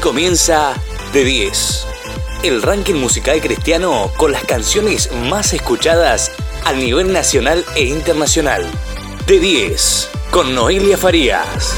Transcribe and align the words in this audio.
Comienza 0.00 0.74
De 1.12 1.24
10, 1.24 1.86
el 2.42 2.62
ranking 2.62 2.94
musical 2.94 3.40
cristiano 3.40 4.10
con 4.16 4.30
las 4.30 4.44
canciones 4.44 5.10
más 5.12 5.52
escuchadas 5.52 6.32
a 6.64 6.72
nivel 6.72 7.12
nacional 7.12 7.64
e 7.74 7.84
internacional. 7.84 8.66
De 9.26 9.40
10, 9.40 10.10
con 10.30 10.54
Noelia 10.54 10.98
Farías. 10.98 11.74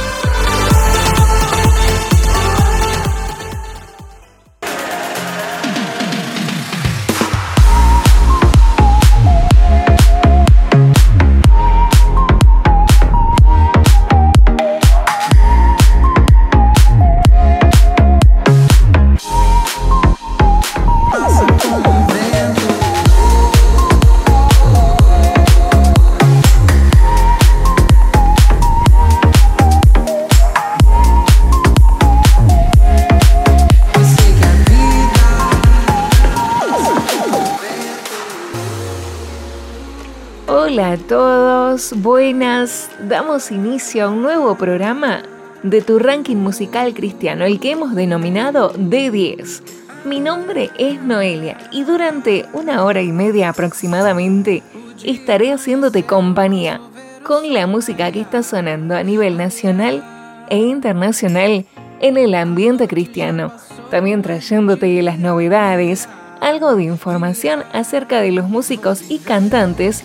Buenas. 41.96 42.90
Damos 43.08 43.50
inicio 43.50 44.04
a 44.04 44.08
un 44.10 44.22
nuevo 44.22 44.56
programa 44.56 45.22
de 45.62 45.82
tu 45.82 45.98
ranking 45.98 46.36
musical 46.36 46.94
cristiano, 46.94 47.44
el 47.44 47.60
que 47.60 47.72
hemos 47.72 47.94
denominado 47.94 48.72
D10. 48.74 49.62
Mi 50.04 50.20
nombre 50.20 50.70
es 50.78 51.00
Noelia 51.00 51.58
y 51.70 51.84
durante 51.84 52.46
una 52.52 52.84
hora 52.84 53.02
y 53.02 53.12
media 53.12 53.50
aproximadamente 53.50 54.62
estaré 55.04 55.52
haciéndote 55.52 56.04
compañía 56.04 56.80
con 57.22 57.52
la 57.52 57.66
música 57.66 58.10
que 58.12 58.20
está 58.20 58.42
sonando 58.42 58.96
a 58.96 59.02
nivel 59.02 59.36
nacional 59.36 60.04
e 60.48 60.58
internacional 60.58 61.66
en 62.00 62.16
el 62.16 62.34
ambiente 62.34 62.88
cristiano, 62.88 63.52
también 63.90 64.22
trayéndote 64.22 65.02
las 65.02 65.18
novedades, 65.18 66.08
algo 66.40 66.76
de 66.76 66.84
información 66.84 67.64
acerca 67.72 68.20
de 68.20 68.32
los 68.32 68.48
músicos 68.48 69.10
y 69.10 69.18
cantantes 69.18 70.04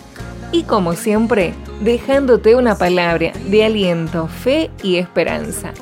y 0.54 0.62
como 0.62 0.92
siempre, 0.94 1.52
dejándote 1.80 2.56
una 2.56 2.76
palabra 2.76 3.32
de 3.46 3.64
aliento, 3.64 4.28
fe 4.28 4.70
y 4.82 4.96
esperanza. 4.96 5.72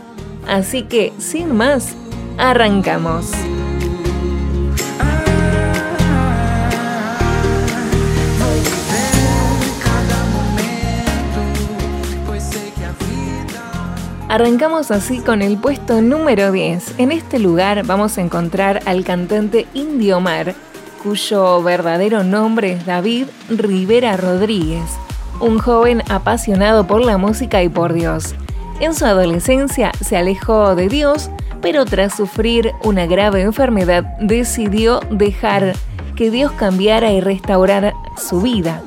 Así 0.47 0.83
que, 0.83 1.13
sin 1.19 1.55
más, 1.55 1.95
arrancamos. 2.39 3.31
Arrancamos 14.33 14.91
así 14.91 15.19
con 15.19 15.43
el 15.43 15.59
puesto 15.59 16.01
número 16.01 16.53
10. 16.53 16.95
En 16.97 17.13
este 17.13 17.39
lugar 17.39 17.85
vamos 17.85 18.17
a 18.17 18.23
encontrar 18.23 18.81
al 18.87 19.05
cantante 19.05 19.67
Indio 19.75 20.21
Mar, 20.21 20.55
cuyo 21.03 21.63
verdadero 21.63 22.25
nombre 22.25 22.73
es 22.73 22.87
David 22.87 23.27
Rivera 23.51 24.17
Rodríguez, 24.17 24.89
un 25.43 25.59
joven 25.59 26.03
apasionado 26.09 26.87
por 26.87 27.05
la 27.05 27.19
música 27.19 27.63
y 27.63 27.69
por 27.69 27.93
Dios. 27.93 28.35
En 28.81 28.95
su 28.95 29.05
adolescencia 29.05 29.93
se 30.01 30.17
alejó 30.17 30.75
de 30.75 30.89
Dios, 30.89 31.31
pero 31.61 31.85
tras 31.85 32.17
sufrir 32.17 32.73
una 32.83 33.07
grave 33.07 33.43
enfermedad 33.43 34.05
decidió 34.21 35.01
dejar 35.11 35.75
que 36.17 36.31
Dios 36.31 36.53
cambiara 36.53 37.13
y 37.13 37.21
restaurara 37.21 37.93
su 38.17 38.41
vida. 38.41 38.83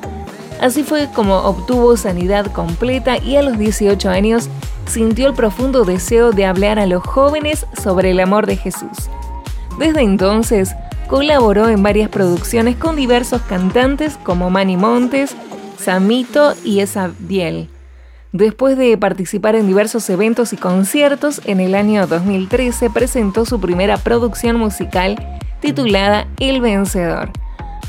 Así 0.60 0.82
fue 0.82 1.08
como 1.14 1.36
obtuvo 1.36 1.96
sanidad 1.96 2.46
completa 2.46 3.18
y 3.18 3.36
a 3.36 3.42
los 3.42 3.58
18 3.58 4.08
años 4.08 4.48
sintió 4.86 5.28
el 5.28 5.34
profundo 5.34 5.84
deseo 5.84 6.32
de 6.32 6.46
hablar 6.46 6.78
a 6.78 6.86
los 6.86 7.02
jóvenes 7.02 7.66
sobre 7.80 8.10
el 8.10 8.20
amor 8.20 8.46
de 8.46 8.56
Jesús. 8.56 9.10
Desde 9.78 10.00
entonces 10.00 10.74
Colaboró 11.06 11.68
en 11.68 11.84
varias 11.84 12.10
producciones 12.10 12.74
con 12.76 12.96
diversos 12.96 13.40
cantantes 13.42 14.18
como 14.24 14.50
Manny 14.50 14.76
Montes, 14.76 15.36
Samito 15.78 16.54
y 16.64 16.82
Biel. 17.20 17.68
Después 18.32 18.76
de 18.76 18.98
participar 18.98 19.56
en 19.56 19.66
diversos 19.66 20.08
eventos 20.10 20.52
y 20.52 20.56
conciertos, 20.56 21.40
en 21.46 21.60
el 21.60 21.74
año 21.74 22.06
2013 22.06 22.90
presentó 22.90 23.46
su 23.46 23.60
primera 23.60 23.96
producción 23.96 24.56
musical 24.56 25.16
titulada 25.60 26.26
El 26.38 26.60
Vencedor. 26.60 27.30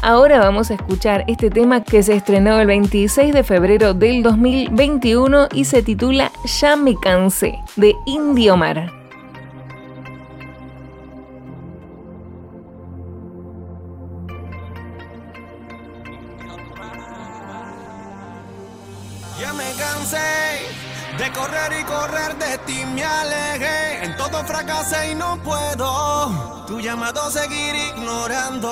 Ahora 0.01 0.39
vamos 0.39 0.69
a 0.69 0.75
escuchar 0.75 1.25
este 1.27 1.49
tema 1.49 1.83
que 1.83 2.03
se 2.03 2.15
estrenó 2.15 2.59
el 2.59 2.67
26 2.67 3.33
de 3.33 3.43
febrero 3.43 3.93
del 3.93 4.21
2021 4.23 5.49
y 5.53 5.65
se 5.65 5.81
titula 5.81 6.31
Ya 6.61 6.75
me 6.75 6.95
cansé, 6.95 7.55
de 7.75 7.95
Indiomar. 8.05 8.75
De 8.75 8.96
de 22.57 22.65
ti 22.65 22.85
me 22.85 23.03
alejé. 23.03 24.05
En 24.05 24.15
todo 24.15 24.43
fracasé 24.45 25.11
y 25.11 25.15
no 25.15 25.37
puedo. 25.43 26.65
Tu 26.67 26.79
llamado 26.79 27.29
seguir 27.31 27.75
ignorando. 27.75 28.69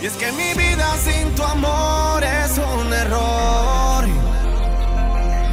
Y 0.00 0.06
es 0.06 0.14
que 0.14 0.32
mi 0.32 0.54
vida 0.54 0.96
sin 0.98 1.34
tu 1.34 1.42
amor 1.42 2.22
es 2.24 2.58
un 2.58 2.92
error. 2.92 4.08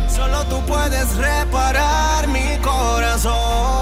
Solo 0.09 0.43
tú 0.45 0.61
puedes 0.65 1.15
reparar 1.15 2.27
mi 2.27 2.57
corazón. 2.57 3.76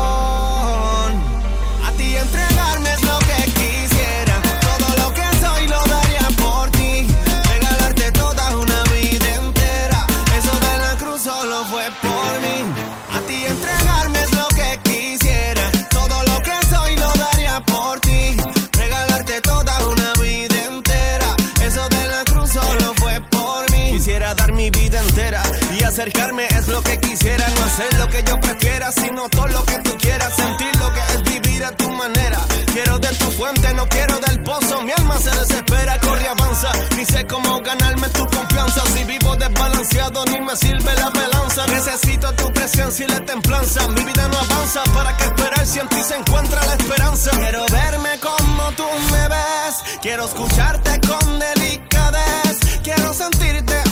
Acercarme 25.95 26.45
es 26.47 26.67
lo 26.67 26.83
que 26.83 27.00
quisiera, 27.00 27.47
no 27.57 27.63
hacer 27.63 27.94
lo 27.97 28.09
que 28.09 28.22
yo 28.23 28.38
prefiera, 28.41 28.91
sino 28.91 29.29
todo 29.29 29.47
lo 29.47 29.63
que 29.63 29.78
tú 29.79 29.95
quieras, 29.97 30.35
sentir 30.35 30.75
lo 30.75 30.91
que 30.94 31.00
es 31.00 31.23
vivir 31.23 31.63
a 31.63 31.72
tu 31.72 31.89
manera. 31.89 32.38
Quiero 32.73 33.00
de 33.00 33.07
tu 33.16 33.31
fuente, 33.31 33.73
no 33.73 33.88
quiero 33.88 34.19
del 34.19 34.44
pozo, 34.44 34.81
mi 34.81 34.91
alma 34.91 35.17
se 35.17 35.31
desespera, 35.31 35.97
corre, 36.01 36.28
avanza, 36.28 36.69
ni 36.97 37.05
sé 37.05 37.25
cómo 37.25 37.61
ganarme 37.61 38.09
tu 38.09 38.28
confianza, 38.28 38.81
si 38.94 39.05
vivo 39.05 39.38
desbalanceado 39.38 40.25
ni 40.25 40.41
me 40.41 40.53
sirve 40.57 40.94
la 40.95 41.09
balanza, 41.11 41.66
necesito 41.67 42.29
tu 42.34 42.51
presencia 42.51 43.05
y 43.05 43.09
la 43.09 43.22
templanza, 43.22 43.88
mi 43.88 44.03
vida 44.03 44.28
no 44.28 44.38
avanza, 44.38 44.84
para 44.94 45.16
que 45.16 45.23
esperar 45.23 45.66
si 45.66 45.79
en 45.79 45.88
ti 45.88 46.03
se 46.03 46.17
encuentra 46.17 46.61
la 46.66 46.73
esperanza. 46.73 47.31
Quiero 47.31 47.66
verme 47.72 48.19
como 48.19 48.69
tú 48.73 48.85
me 49.11 49.29
ves, 49.29 50.00
quiero 50.01 50.25
escucharte 50.25 51.00
con 51.07 51.39
delicadez, 51.39 52.59
quiero 52.84 53.13
sentirte 53.13 53.84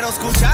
Quiero 0.00 0.14
escucharte 0.14 0.49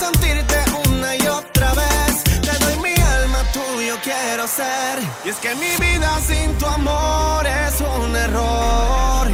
Sentirte 0.00 0.58
una 0.88 1.14
y 1.14 1.26
otra 1.26 1.74
vez. 1.74 2.24
Te 2.24 2.64
doy 2.64 2.76
mi 2.78 2.94
alma, 3.02 3.42
tuyo 3.52 3.96
quiero 4.02 4.46
ser. 4.46 4.98
Y 5.26 5.28
es 5.28 5.36
que 5.36 5.54
mi 5.54 5.76
vida 5.76 6.18
sin 6.26 6.56
tu 6.56 6.64
amor 6.64 7.46
es 7.46 7.82
un 7.82 8.16
error. 8.16 9.28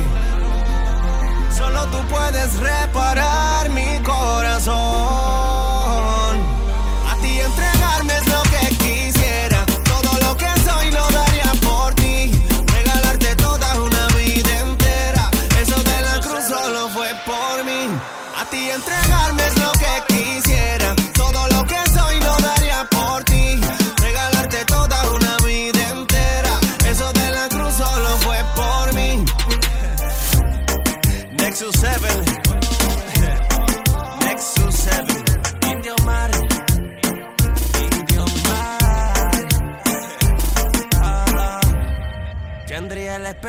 Solo 1.56 1.86
tú 1.86 1.98
puedes 2.08 2.58
reparar 2.58 3.70
mi 3.70 4.00
corazón. 4.02 5.45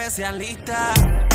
Especialista. 0.07 1.26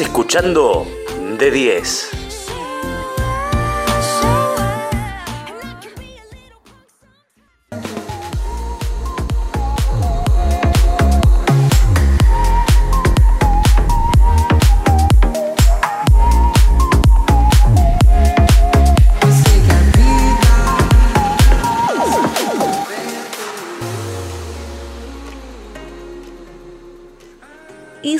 Escuchando 0.00 0.86
de 1.38 1.50
10. 1.50 2.17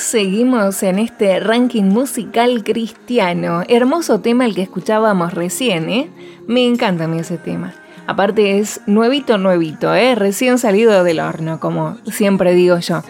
Seguimos 0.08 0.82
en 0.82 0.98
este 0.98 1.38
ranking 1.38 1.84
musical 1.84 2.64
cristiano. 2.64 3.62
Hermoso 3.68 4.20
tema 4.20 4.46
el 4.46 4.54
que 4.54 4.62
escuchábamos 4.62 5.34
recién, 5.34 5.90
¿eh? 5.90 6.10
Me 6.46 6.66
encanta 6.66 7.04
a 7.04 7.08
mí 7.08 7.18
ese 7.18 7.36
tema. 7.36 7.74
Aparte 8.06 8.58
es 8.58 8.80
nuevito, 8.86 9.36
nuevito, 9.36 9.94
¿eh? 9.94 10.14
Recién 10.14 10.56
salido 10.58 11.04
del 11.04 11.20
horno, 11.20 11.60
como 11.60 11.98
siempre 12.10 12.54
digo 12.54 12.78
yo. 12.78 13.02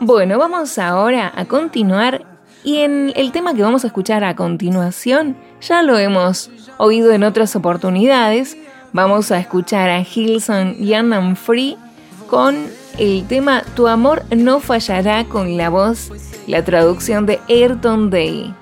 Bueno, 0.00 0.38
vamos 0.38 0.76
ahora 0.78 1.32
a 1.34 1.46
continuar 1.46 2.26
y 2.62 2.78
en 2.78 3.14
el 3.16 3.32
tema 3.32 3.54
que 3.54 3.62
vamos 3.62 3.84
a 3.84 3.86
escuchar 3.86 4.22
a 4.22 4.36
continuación, 4.36 5.38
ya 5.62 5.82
lo 5.82 5.96
hemos 5.96 6.50
oído 6.76 7.12
en 7.12 7.24
otras 7.24 7.56
oportunidades. 7.56 8.58
Vamos 8.92 9.32
a 9.32 9.38
escuchar 9.38 9.88
a 9.88 10.02
Hilson 10.02 10.76
Young 10.76 11.14
and 11.14 11.36
Free 11.36 11.78
con 12.28 12.54
el 12.98 13.26
tema 13.26 13.64
Tu 13.74 13.88
amor 13.88 14.24
no 14.30 14.60
fallará 14.60 15.24
con 15.24 15.56
la 15.56 15.68
voz, 15.68 16.10
la 16.46 16.64
traducción 16.64 17.26
de 17.26 17.40
Ayrton 17.48 18.10
Day. 18.10 18.54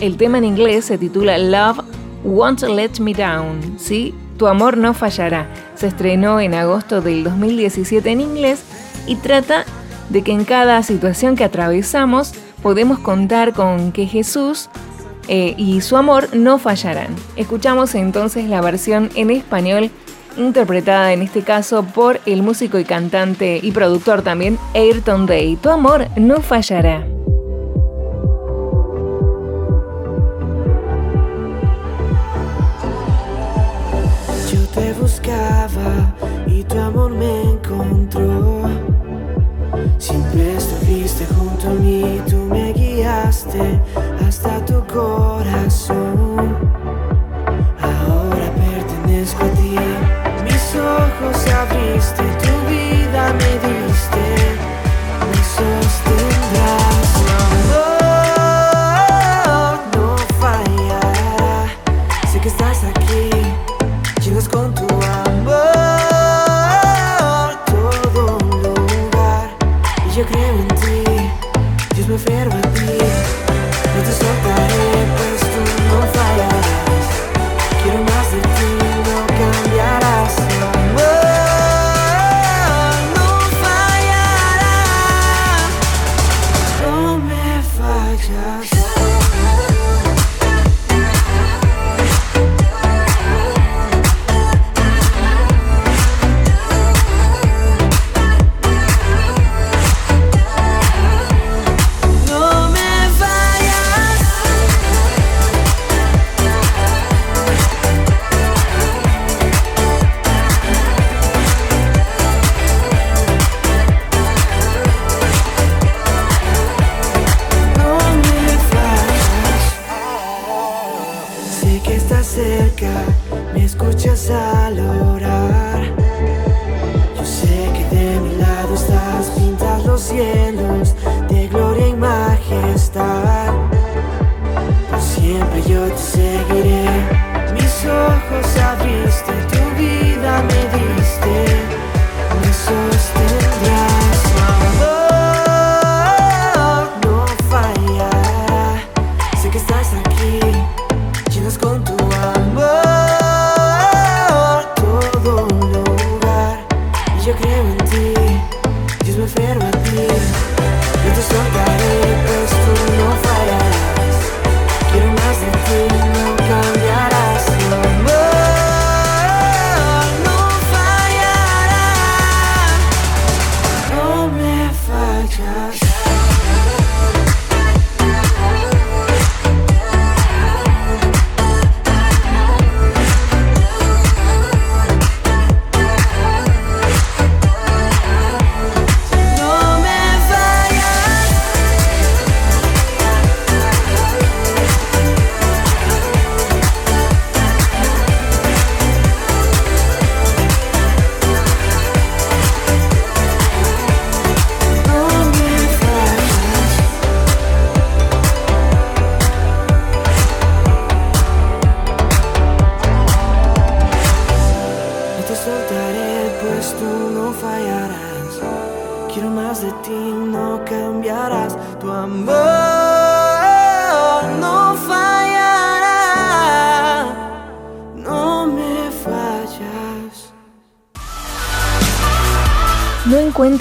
El 0.00 0.16
tema 0.16 0.38
en 0.38 0.44
inglés 0.44 0.86
se 0.86 0.98
titula 0.98 1.38
Love 1.38 1.80
Won't 2.24 2.62
Let 2.62 3.00
Me 3.00 3.14
Down, 3.14 3.78
¿sí? 3.78 4.14
Tu 4.38 4.46
amor 4.46 4.76
no 4.76 4.92
fallará. 4.92 5.48
Se 5.74 5.86
estrenó 5.86 6.40
en 6.40 6.54
agosto 6.54 7.00
del 7.00 7.24
2017 7.24 8.10
en 8.10 8.20
inglés 8.20 8.62
y 9.06 9.16
trata 9.16 9.64
de 10.10 10.22
que 10.22 10.32
en 10.32 10.44
cada 10.44 10.82
situación 10.82 11.36
que 11.36 11.44
atravesamos 11.44 12.32
podemos 12.62 12.98
contar 12.98 13.52
con 13.52 13.92
que 13.92 14.06
Jesús 14.06 14.68
eh, 15.28 15.54
y 15.56 15.80
su 15.80 15.96
amor 15.96 16.34
no 16.36 16.58
fallarán. 16.58 17.14
Escuchamos 17.36 17.94
entonces 17.94 18.48
la 18.48 18.60
versión 18.60 19.10
en 19.14 19.30
español 19.30 19.90
interpretada 20.36 21.12
en 21.12 21.22
este 21.22 21.42
caso 21.42 21.82
por 21.82 22.20
el 22.26 22.42
músico 22.42 22.78
y 22.78 22.84
cantante 22.84 23.60
y 23.62 23.72
productor 23.72 24.22
también 24.22 24.58
Ayrton 24.74 25.26
Day. 25.26 25.56
Tu 25.56 25.70
amor 25.70 26.06
no 26.16 26.40
fallará. 26.40 27.06
Yo 34.52 34.60
te 34.74 34.92
buscaba 34.94 36.14
y 36.46 36.62
tu 36.64 36.78
amor 36.78 37.10
me 37.12 37.42
encontró. 37.52 38.62
Siempre 39.98 40.56
estuviste 40.56 41.26
junto 41.34 41.70
a 41.70 41.74
mí, 41.74 42.20
tú 42.28 42.36
me 42.36 42.72
guiaste 42.72 43.80
hasta 44.26 44.64
tu 44.64 44.84
corazón. 44.86 46.25
Abriste, 51.70 52.22
tu 52.42 52.52
vida 52.68 53.32
me 53.32 53.75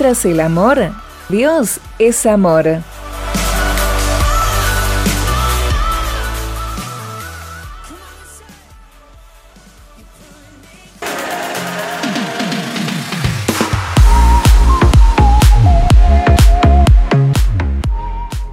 el 0.06 0.40
amor? 0.40 0.92
Dios 1.30 1.80
es 1.98 2.28
amor. 2.28 2.68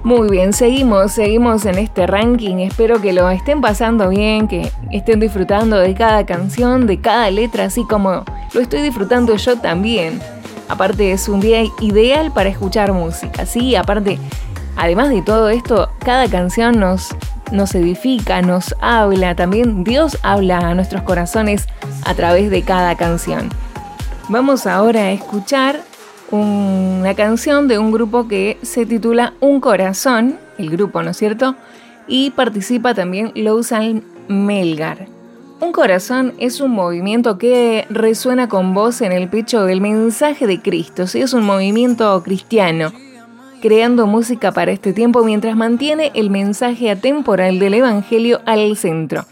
Muy 0.03 0.29
bien, 0.31 0.53
seguimos, 0.53 1.11
seguimos 1.11 1.67
en 1.67 1.77
este 1.77 2.07
ranking. 2.07 2.57
Espero 2.57 2.99
que 2.99 3.13
lo 3.13 3.29
estén 3.29 3.61
pasando 3.61 4.09
bien, 4.09 4.47
que 4.47 4.71
estén 4.91 5.19
disfrutando 5.19 5.77
de 5.77 5.93
cada 5.93 6.25
canción, 6.25 6.87
de 6.87 6.99
cada 6.99 7.29
letra, 7.29 7.65
así 7.65 7.83
como 7.83 8.25
lo 8.55 8.59
estoy 8.59 8.81
disfrutando 8.81 9.35
yo 9.35 9.59
también. 9.59 10.19
Aparte 10.73 11.11
es 11.11 11.29
un 11.29 11.39
día 11.39 11.61
ideal 11.81 12.33
para 12.33 12.49
escuchar 12.49 12.93
música, 12.93 13.45
¿sí? 13.45 13.75
Aparte, 13.75 14.17
además 14.75 15.09
de 15.09 15.21
todo 15.21 15.49
esto, 15.49 15.91
cada 15.99 16.27
canción 16.27 16.79
nos, 16.79 17.15
nos 17.51 17.75
edifica, 17.75 18.41
nos 18.41 18.73
habla, 18.81 19.35
también 19.35 19.83
Dios 19.83 20.17
habla 20.23 20.57
a 20.57 20.73
nuestros 20.73 21.03
corazones 21.03 21.67
a 22.05 22.15
través 22.15 22.49
de 22.49 22.63
cada 22.63 22.95
canción. 22.95 23.49
Vamos 24.29 24.65
ahora 24.65 25.01
a 25.01 25.11
escuchar 25.11 25.79
una 26.31 27.13
canción 27.13 27.67
de 27.67 27.77
un 27.77 27.91
grupo 27.91 28.27
que 28.27 28.57
se 28.63 28.87
titula 28.87 29.33
Un 29.41 29.61
Corazón, 29.61 30.39
el 30.57 30.71
grupo, 30.71 31.03
¿no 31.03 31.11
es 31.11 31.17
cierto? 31.17 31.55
Y 32.07 32.31
participa 32.31 32.95
también 32.95 33.31
Lousan 33.35 34.03
Melgar. 34.27 35.12
Un 35.63 35.71
corazón 35.71 36.33
es 36.39 36.59
un 36.59 36.71
movimiento 36.71 37.37
que 37.37 37.87
resuena 37.89 38.49
con 38.49 38.73
voz 38.73 38.99
en 38.99 39.13
el 39.13 39.29
pecho 39.29 39.63
del 39.63 39.79
mensaje 39.79 40.45
de 40.45 40.61
Cristo, 40.61 41.07
¿sí? 41.07 41.21
es 41.21 41.31
un 41.31 41.45
movimiento 41.45 42.21
cristiano, 42.21 42.91
creando 43.61 44.05
música 44.05 44.51
para 44.51 44.73
este 44.73 44.91
tiempo 44.91 45.23
mientras 45.23 45.55
mantiene 45.55 46.11
el 46.15 46.29
mensaje 46.29 46.91
atemporal 46.91 47.59
del 47.59 47.75
Evangelio 47.75 48.41
al 48.45 48.75
centro. 48.75 49.23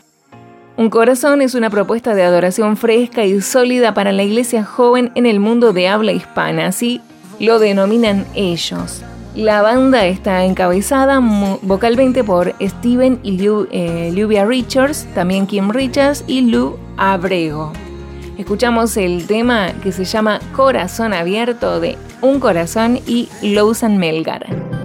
Un 0.77 0.89
corazón 0.89 1.41
es 1.41 1.53
una 1.53 1.69
propuesta 1.69 2.15
de 2.15 2.23
adoración 2.23 2.77
fresca 2.77 3.25
y 3.25 3.41
sólida 3.41 3.93
para 3.93 4.13
la 4.13 4.23
iglesia 4.23 4.63
joven 4.63 5.11
en 5.15 5.25
el 5.25 5.41
mundo 5.41 5.73
de 5.73 5.89
habla 5.89 6.13
hispana, 6.13 6.67
así 6.67 7.01
lo 7.41 7.59
denominan 7.59 8.25
ellos. 8.35 9.03
La 9.35 9.61
banda 9.61 10.05
está 10.05 10.43
encabezada 10.43 11.21
vocalmente 11.61 12.21
por 12.21 12.53
Steven 12.59 13.19
y 13.23 13.39
eh, 13.71 14.11
Lubia 14.13 14.45
Richards, 14.45 15.07
también 15.15 15.47
Kim 15.47 15.69
Richards 15.69 16.25
y 16.27 16.51
Lou 16.51 16.77
Abrego. 16.97 17.71
Escuchamos 18.37 18.97
el 18.97 19.27
tema 19.27 19.71
que 19.81 19.93
se 19.93 20.03
llama 20.03 20.41
Corazón 20.53 21.13
Abierto 21.13 21.79
de 21.79 21.97
Un 22.21 22.41
Corazón 22.41 22.99
y 23.07 23.29
Lawson 23.41 23.97
Melgar. 23.97 24.80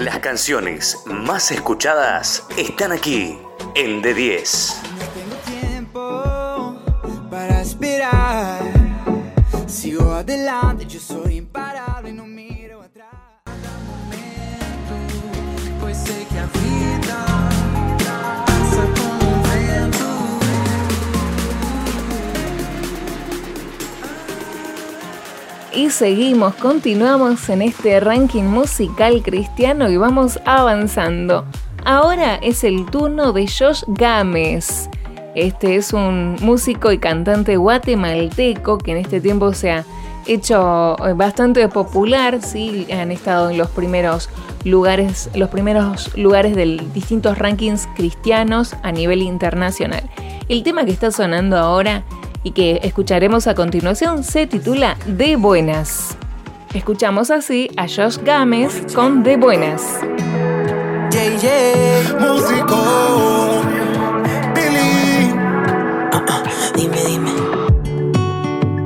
Las 0.00 0.20
canciones 0.20 0.96
más 1.04 1.50
escuchadas 1.50 2.46
están 2.56 2.90
aquí 2.90 3.38
en 3.74 4.02
D10. 4.02 4.72
tengo 5.12 5.36
tiempo 5.60 6.74
para 7.30 7.60
esperar. 7.60 8.62
Sigo 9.66 10.14
adelante, 10.14 10.86
yo 10.86 10.98
soy 10.98 11.29
Seguimos, 25.90 26.54
continuamos 26.54 27.48
en 27.48 27.62
este 27.62 27.98
ranking 27.98 28.44
musical 28.44 29.22
cristiano 29.22 29.90
y 29.90 29.96
vamos 29.96 30.38
avanzando. 30.44 31.44
Ahora 31.84 32.36
es 32.36 32.62
el 32.62 32.86
turno 32.86 33.32
de 33.32 33.48
Josh 33.48 33.82
Gámez. 33.88 34.88
Este 35.34 35.74
es 35.74 35.92
un 35.92 36.36
músico 36.42 36.92
y 36.92 36.98
cantante 36.98 37.56
guatemalteco 37.56 38.78
que 38.78 38.92
en 38.92 38.98
este 38.98 39.20
tiempo 39.20 39.52
se 39.52 39.72
ha 39.72 39.84
hecho 40.26 40.96
eh, 41.04 41.12
bastante 41.14 41.68
popular, 41.68 42.40
sí, 42.40 42.86
han 42.92 43.10
estado 43.10 43.50
en 43.50 43.58
los 43.58 43.68
primeros 43.70 44.30
lugares, 44.64 45.28
los 45.34 45.50
primeros 45.50 46.16
lugares 46.16 46.54
de 46.54 46.80
distintos 46.94 47.36
rankings 47.36 47.88
cristianos 47.96 48.76
a 48.84 48.92
nivel 48.92 49.22
internacional. 49.22 50.08
El 50.48 50.62
tema 50.62 50.84
que 50.84 50.92
está 50.92 51.10
sonando 51.10 51.56
ahora 51.56 52.04
y 52.42 52.52
que 52.52 52.80
escucharemos 52.82 53.46
a 53.46 53.54
continuación 53.54 54.24
se 54.24 54.46
titula 54.46 54.96
De 55.06 55.36
Buenas. 55.36 56.16
Escuchamos 56.74 57.30
así 57.30 57.68
a 57.76 57.88
Josh 57.88 58.18
Gámez 58.24 58.86
con 58.94 59.22
De 59.22 59.36
Buenas. 59.36 59.82
Yeah, 61.10 61.36
yeah. 61.38 62.16
Músico, 62.20 63.62
Billy. 64.54 65.34
Dime, 66.76 67.04
dime. 67.04 67.30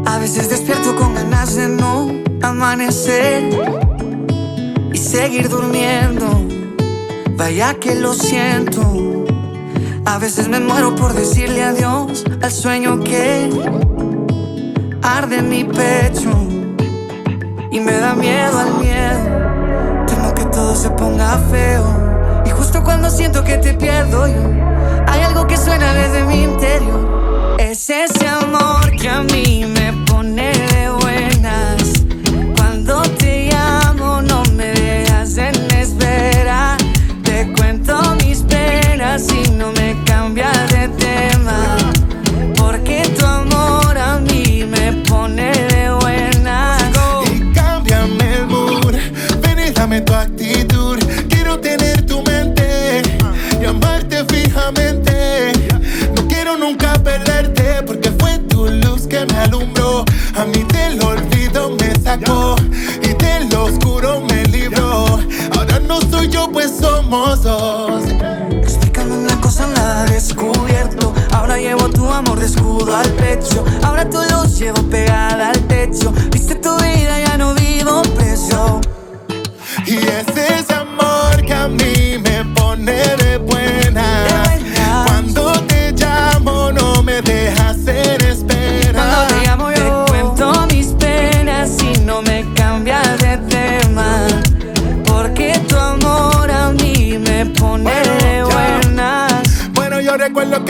A 0.07 0.19
veces 0.19 0.49
despierto 0.49 0.97
con 0.97 1.15
ganas 1.15 1.55
de 1.57 1.69
no 1.69 2.11
amanecer 2.43 3.43
y 4.93 4.97
seguir 4.97 5.49
durmiendo. 5.49 6.27
Vaya 7.37 7.75
que 7.75 7.95
lo 7.95 8.15
siento. 8.15 9.24
A 10.07 10.19
veces 10.19 10.49
me 10.49 10.61
muero 10.61 10.95
por 10.95 11.15
decirle 11.15 11.63
adiós 11.63 12.25
al 12.43 12.53
sueño 12.53 13.03
que 13.03 13.51
arde 15.03 15.39
en 15.39 15.49
mi 15.49 15.65
pecho 15.65 16.31
y 17.71 17.81
me 17.81 17.93
da 17.93 18.15
miedo 18.15 18.59
al 18.59 18.75
miedo. 18.75 20.07
Temo 20.07 20.35
que 20.35 20.45
todo 20.47 20.77
se 20.77 20.91
ponga 20.91 21.39
feo 21.51 21.85
y 22.45 22.51
justo 22.51 22.85
cuando 22.85 23.09
siento 23.11 23.43
que 23.45 23.57
te 23.57 23.75
pierdo 23.75 24.27
yo, 24.27 24.43
hay 25.09 25.23
algo 25.23 25.47
que 25.47 25.57
suena 25.57 25.95
desde 25.95 26.25
mi 26.25 26.43
interior. 26.43 27.57
Es 27.59 27.89
ese 27.89 28.29
amor 28.29 28.91
que 29.01 29.09
a 29.09 29.23
mí 29.23 29.65
me 29.67 29.74
sacó 62.19 62.57
y 63.03 63.13
del 63.15 63.55
oscuro 63.55 64.21
me 64.21 64.45
libró. 64.45 65.19
Ahora 65.57 65.81
no 65.81 66.01
soy 66.01 66.29
yo, 66.29 66.51
pues 66.53 66.73
somos 66.81 67.43
dos. 67.43 68.05
Explícame 68.51 69.17
una 69.17 69.41
cosa, 69.41 69.67
nada 69.69 70.05
descubierto. 70.07 71.13
Ahora 71.33 71.59
llevo 71.59 71.89
tu 71.91 72.09
amor 72.11 72.39
de 72.39 72.47
escudo 72.47 72.97
al 72.97 73.11
pecho. 73.13 73.65
Ahora 73.83 74.09
tu 74.09 74.19
luz 74.19 74.59
llevo 74.59 74.83
pegada 74.85 75.51
al 75.51 75.61
techo. 75.67 76.13
Viste 76.31 76.55
tu 76.57 76.75
vida, 76.77 77.21
ya 77.27 77.37
no 77.37 77.55
vivo 77.55 78.03
preso. 78.17 78.81
Y 79.87 79.97
es 79.97 80.29
ese 80.37 80.75
amor 80.75 81.45
que 81.45 81.55
a 81.55 81.69
mí 81.69 82.19
me 82.19 82.45
pone 82.55 83.24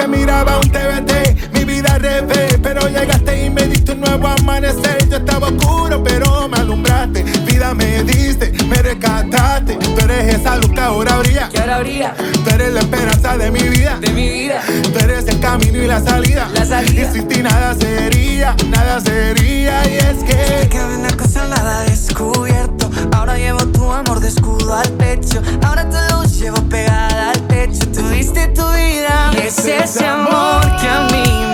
que 0.05 0.09
miraba 0.09 0.59
un 0.59 0.71
TVT, 0.71 1.53
mi 1.55 1.65
vida 1.65 1.95
al 1.95 2.01
revés, 2.01 2.59
pero 2.63 2.89
llegaste 2.89 3.47
y 3.47 3.51
me 3.51 3.63
diste 3.69 3.93
un 3.93 4.01
nuevo 4.01 4.29
amanecer. 4.29 5.09
Yo 5.09 5.17
estaba 5.17 5.49
oscuro, 5.49 6.03
pero 6.03 6.49
me 6.49 6.59
alumbraste. 6.59 7.23
Vida 7.23 7.73
me 7.75 8.03
diste, 8.03 8.53
me 8.69 8.77
rescataste. 8.77 9.77
Tú 9.77 10.01
eres 10.05 10.35
esa 10.35 10.57
luz 10.57 10.71
que 10.73 10.81
ahora 10.81 11.19
brilla. 11.19 11.49
Que 11.49 11.59
ahora 11.59 11.79
brilla 11.79 12.15
Tú 12.45 12.51
eres 12.51 12.73
la 12.75 12.81
esperanza 12.81 13.37
de 13.39 13.51
mi 13.51 13.63
vida. 13.63 13.99
de 14.01 14.11
mi 14.11 14.29
vida. 14.29 14.61
Tú 14.93 14.99
eres 14.99 15.27
el 15.27 15.41
camino 15.41 15.79
y 15.79 15.87
la 15.87 16.01
salida. 16.01 16.49
La 16.53 16.67
salida. 16.67 17.09
Y 17.11 17.13
sin 17.13 17.29
ti 17.29 17.43
nada 17.43 17.75
sería, 17.75 18.55
nada 18.69 19.01
sería. 19.01 19.89
Y 19.89 19.97
es 19.97 20.25
que. 20.25 20.69
Que 20.69 20.85
una 20.85 21.17
cosa 21.17 21.47
nada 21.49 21.83
descubierto. 21.85 22.91
Ahora 23.13 23.39
llevo 23.39 23.65
tu 23.69 23.91
amor 23.91 24.21
de 24.21 24.29
escudo 24.29 24.75
al 24.75 24.91
pecho. 24.93 25.41
Ahora 25.63 25.89
tu 25.89 25.97
luz 26.15 26.39
llevo 26.39 26.61
pegada 26.69 27.14
hecho, 27.65 27.91
tuviste 27.91 28.49
tu 28.49 28.63
vida. 28.73 29.31
Es 29.43 29.59
ese 29.67 30.07
amor 30.07 30.61
que 30.81 30.89
a 30.89 31.07
mí 31.11 31.54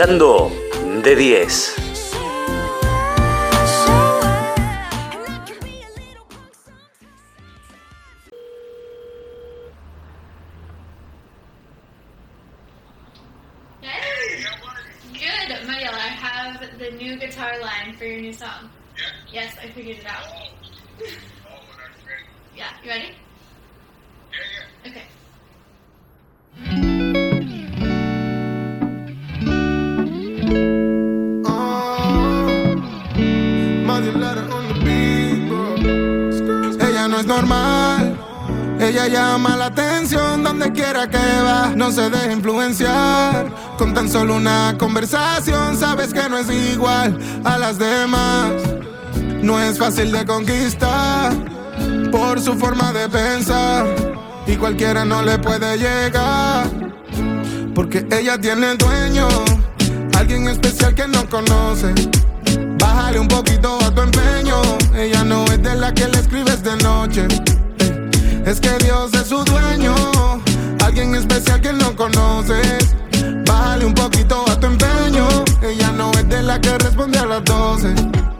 escuchando 0.00 0.50
de 1.02 1.14
10. 1.14 1.79
Conversación, 44.80 45.76
sabes 45.76 46.14
que 46.14 46.26
no 46.30 46.38
es 46.38 46.48
igual 46.50 47.18
a 47.44 47.58
las 47.58 47.78
demás. 47.78 48.50
No 49.42 49.60
es 49.60 49.78
fácil 49.78 50.10
de 50.10 50.24
conquistar 50.24 51.32
por 52.10 52.40
su 52.40 52.54
forma 52.54 52.90
de 52.94 53.06
pensar. 53.10 53.84
Y 54.46 54.56
cualquiera 54.56 55.04
no 55.04 55.22
le 55.22 55.38
puede 55.38 55.76
llegar. 55.76 56.66
Porque 57.74 58.06
ella 58.10 58.40
tiene 58.40 58.74
dueño, 58.76 59.28
alguien 60.18 60.48
especial 60.48 60.94
que 60.94 61.06
no 61.06 61.28
conoce. 61.28 61.92
Bájale 62.78 63.20
un 63.20 63.28
poquito 63.28 63.78
a 63.84 63.94
tu 63.94 64.00
empeño. 64.00 64.62
Ella 64.94 65.24
no 65.24 65.44
es 65.44 65.62
de 65.62 65.74
la 65.74 65.92
que 65.92 66.08
le 66.08 66.20
escribes 66.20 66.62
de 66.62 66.76
noche. 66.78 67.28
Es 68.46 68.58
que 68.58 68.70
Dios 68.82 69.12
es 69.12 69.26
su 69.26 69.44
dueño. 69.44 69.94
Alguien 70.82 71.14
especial 71.14 71.60
que 71.60 71.74
no 71.74 71.94
conoces. 71.94 72.96
Bájale 73.60 73.84
un 73.84 73.92
poquito 73.94 74.42
a 74.50 74.58
tu 74.58 74.66
empeño. 74.66 75.28
Ella 75.60 75.92
no 75.92 76.10
es 76.12 76.26
de 76.30 76.42
la 76.42 76.58
que 76.58 76.78
responde 76.78 77.18
a 77.18 77.26
las 77.26 77.44
12. 77.44 77.94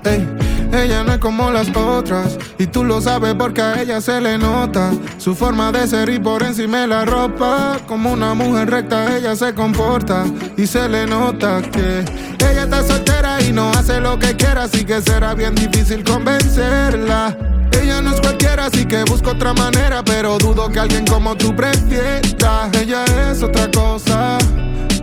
Ey, 0.04 0.26
ella 0.72 1.04
no 1.04 1.12
es 1.12 1.18
como 1.18 1.50
las 1.50 1.68
otras. 1.76 2.38
Y 2.58 2.66
tú 2.66 2.84
lo 2.84 3.02
sabes 3.02 3.34
porque 3.34 3.60
a 3.60 3.82
ella 3.82 4.00
se 4.00 4.18
le 4.18 4.38
nota. 4.38 4.92
Su 5.18 5.34
forma 5.34 5.72
de 5.72 5.86
ser 5.86 6.08
y 6.08 6.18
por 6.18 6.42
encima 6.42 6.86
la 6.86 7.04
ropa. 7.04 7.76
Como 7.86 8.12
una 8.12 8.32
mujer 8.32 8.70
recta, 8.70 9.14
ella 9.14 9.36
se 9.36 9.52
comporta. 9.52 10.24
Y 10.56 10.66
se 10.66 10.88
le 10.88 11.06
nota 11.06 11.60
que 11.60 12.02
ella 12.50 12.62
está 12.62 12.82
soltera 12.82 13.42
y 13.42 13.52
no 13.52 13.70
hace 13.72 14.00
lo 14.00 14.18
que 14.18 14.34
quiera. 14.36 14.62
Así 14.62 14.86
que 14.86 15.02
será 15.02 15.34
bien 15.34 15.54
difícil 15.54 16.02
convencerla. 16.02 17.36
Ella 17.78 18.00
no 18.00 18.14
es 18.14 18.20
cualquiera, 18.22 18.66
así 18.66 18.86
que 18.86 19.04
busco 19.04 19.32
otra 19.32 19.52
manera. 19.52 20.02
Pero 20.02 20.38
dudo 20.38 20.70
que 20.70 20.80
alguien 20.80 21.04
como 21.04 21.36
tú 21.36 21.54
prefiera. 21.54 22.70
Ella 22.72 23.04
es 23.30 23.42
otra 23.42 23.70
cosa. 23.70 24.38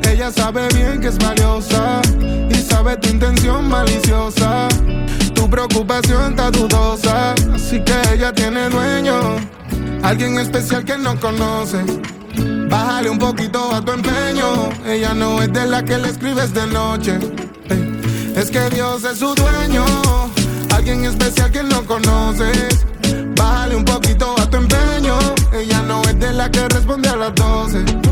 Ella 0.09 0.31
sabe 0.31 0.67
bien 0.73 1.01
que 1.01 1.07
es 1.07 1.17
valiosa. 1.17 2.01
Y 2.49 2.55
sabe 2.55 2.97
tu 2.97 3.09
intención 3.09 3.67
maliciosa. 3.67 4.67
Tu 5.33 5.49
preocupación 5.49 6.31
está 6.31 6.49
dudosa. 6.51 7.33
Así 7.53 7.83
que 7.83 7.93
ella 8.13 8.33
tiene 8.33 8.69
dueño. 8.69 9.35
Alguien 10.03 10.39
especial 10.39 10.85
que 10.85 10.97
no 10.97 11.19
conoce. 11.19 11.83
Bájale 12.69 13.09
un 13.09 13.19
poquito 13.19 13.73
a 13.73 13.81
tu 13.81 13.91
empeño. 13.91 14.69
Ella 14.85 15.13
no 15.13 15.41
es 15.41 15.51
de 15.51 15.65
la 15.67 15.83
que 15.83 15.97
le 15.97 16.09
escribes 16.09 16.53
de 16.53 16.67
noche. 16.67 17.19
Ey, 17.69 18.33
Es 18.35 18.49
que 18.49 18.69
Dios 18.69 19.03
es 19.03 19.19
su 19.19 19.33
dueño. 19.35 19.83
Alguien 20.73 21.05
especial 21.05 21.51
que 21.51 21.63
no 21.63 21.83
conoces. 21.85 22.85
Bájale 23.35 23.75
un 23.75 23.85
poquito 23.85 24.35
a 24.39 24.49
tu 24.49 24.57
empeño. 24.57 25.17
Ella 25.53 25.81
no 25.81 26.01
es 26.03 26.19
de 26.19 26.33
la 26.33 26.49
que 26.49 26.67
responde 26.69 27.09
a 27.09 27.15
las 27.15 27.35
12. 27.35 28.06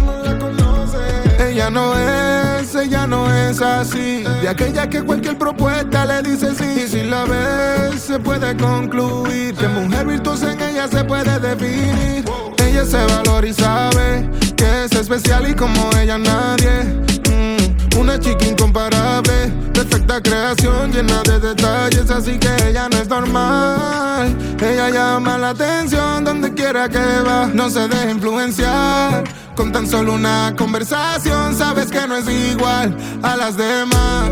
Ella 1.65 1.73
no 1.73 1.97
es, 1.97 2.75
ella 2.75 3.07
no 3.07 3.33
es 3.33 3.59
así. 3.59 4.23
De 4.39 4.47
aquella 4.47 4.87
que 4.87 5.01
cualquier 5.01 5.35
propuesta 5.35 6.05
le 6.05 6.21
dice 6.21 6.53
sí. 6.53 6.83
Y 6.85 6.87
si 6.87 7.01
la 7.01 7.25
ves, 7.25 8.03
se 8.03 8.19
puede 8.19 8.55
concluir 8.55 9.55
que 9.55 9.67
mujer 9.69 10.05
virtuosa 10.05 10.53
en 10.53 10.61
ella 10.61 10.87
se 10.87 11.03
puede 11.03 11.39
definir. 11.39 12.23
Ella 12.63 12.85
se 12.85 13.03
valora 13.05 13.47
y 13.47 13.53
sabe 13.53 14.29
que 14.55 14.83
es 14.83 14.91
especial 14.91 15.49
y 15.49 15.55
como 15.55 15.89
ella 15.99 16.19
nadie. 16.19 16.83
Mm, 17.31 17.99
una 17.99 18.19
chica 18.19 18.45
incomparable, 18.45 19.51
perfecta 19.73 20.21
creación 20.21 20.91
llena 20.91 21.23
de 21.23 21.39
detalles, 21.39 22.11
así 22.11 22.37
que 22.37 22.69
ella 22.69 22.89
no 22.89 22.97
es 22.97 23.07
normal. 23.07 24.37
Ella 24.61 24.91
llama 24.91 25.39
la 25.39 25.49
atención 25.49 26.25
donde 26.25 26.53
quiera 26.53 26.87
que 26.87 26.99
va, 27.27 27.47
no 27.51 27.71
se 27.71 27.87
deja 27.87 28.11
influenciar. 28.11 29.23
Con 29.55 29.71
tan 29.71 29.87
solo 29.87 30.13
una 30.13 30.53
conversación, 30.57 31.55
sabes 31.55 31.89
que 31.89 32.05
no 32.07 32.17
es 32.17 32.27
igual 32.27 32.95
a 33.23 33.37
las 33.37 33.55
demás. 33.55 34.29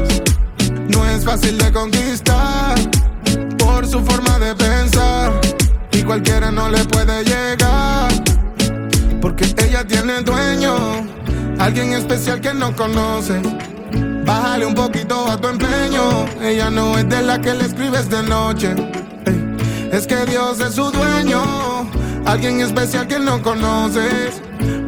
No 0.89 1.05
es 1.05 1.23
fácil 1.23 1.57
de 1.57 1.71
conquistar 1.71 2.75
por 3.57 3.87
su 3.87 4.03
forma 4.03 4.37
de 4.39 4.53
pensar. 4.53 5.31
Y 5.91 6.03
cualquiera 6.03 6.51
no 6.51 6.69
le 6.69 6.83
puede 6.85 7.23
llegar. 7.23 8.11
Porque 9.21 9.45
ella 9.57 9.87
tiene 9.87 10.21
dueño, 10.21 10.75
alguien 11.57 11.93
especial 11.93 12.41
que 12.41 12.53
no 12.53 12.75
conoce. 12.75 13.41
Bájale 14.25 14.65
un 14.65 14.75
poquito 14.75 15.29
a 15.29 15.37
tu 15.37 15.47
empeño. 15.47 16.25
Ella 16.41 16.69
no 16.69 16.97
es 16.97 17.07
de 17.07 17.21
la 17.21 17.39
que 17.39 17.53
le 17.53 17.65
escribes 17.65 18.09
de 18.09 18.23
noche. 18.23 18.75
Es 19.91 20.05
que 20.05 20.25
Dios 20.25 20.59
es 20.59 20.75
su 20.75 20.89
dueño, 20.91 21.87
alguien 22.25 22.61
especial 22.61 23.07
que 23.07 23.19
no 23.19 23.41
conoces. 23.41 24.41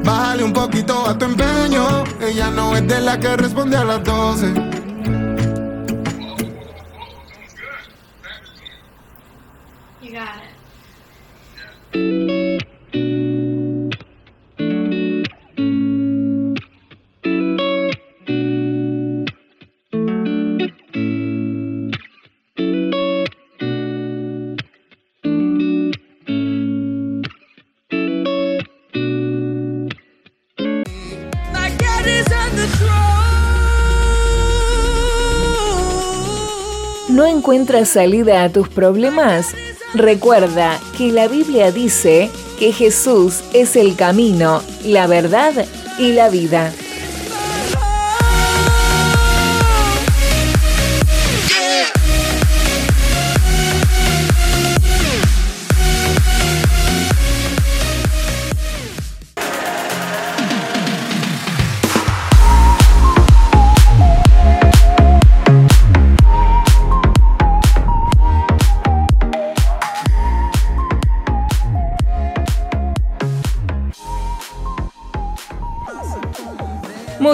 Bájale 0.04 0.44
un 0.44 0.54
poquito 0.54 1.08
a 1.08 1.18
tu 1.18 1.26
empeño. 1.26 2.04
Ella 2.22 2.50
no 2.52 2.76
es 2.76 2.88
de 2.88 3.02
la 3.02 3.20
que 3.20 3.36
responde 3.38 3.78
a 3.78 3.84
las 3.84 4.04
12. 4.04 4.54
You 10.02 10.12
got 10.12 10.44
it. 11.94 12.65
Encuentras 37.66 37.90
salida 37.90 38.44
a 38.44 38.50
tus 38.52 38.70
problemas? 38.70 39.56
Recuerda 39.96 40.80
que 40.96 41.12
la 41.12 41.28
Biblia 41.28 41.72
dice 41.72 42.30
que 42.60 42.72
Jesús 42.72 43.42
es 43.54 43.76
el 43.76 43.96
camino, 43.96 44.62
la 44.84 45.08
verdad 45.08 45.66
y 45.98 46.12
la 46.12 46.30
vida. 46.30 46.72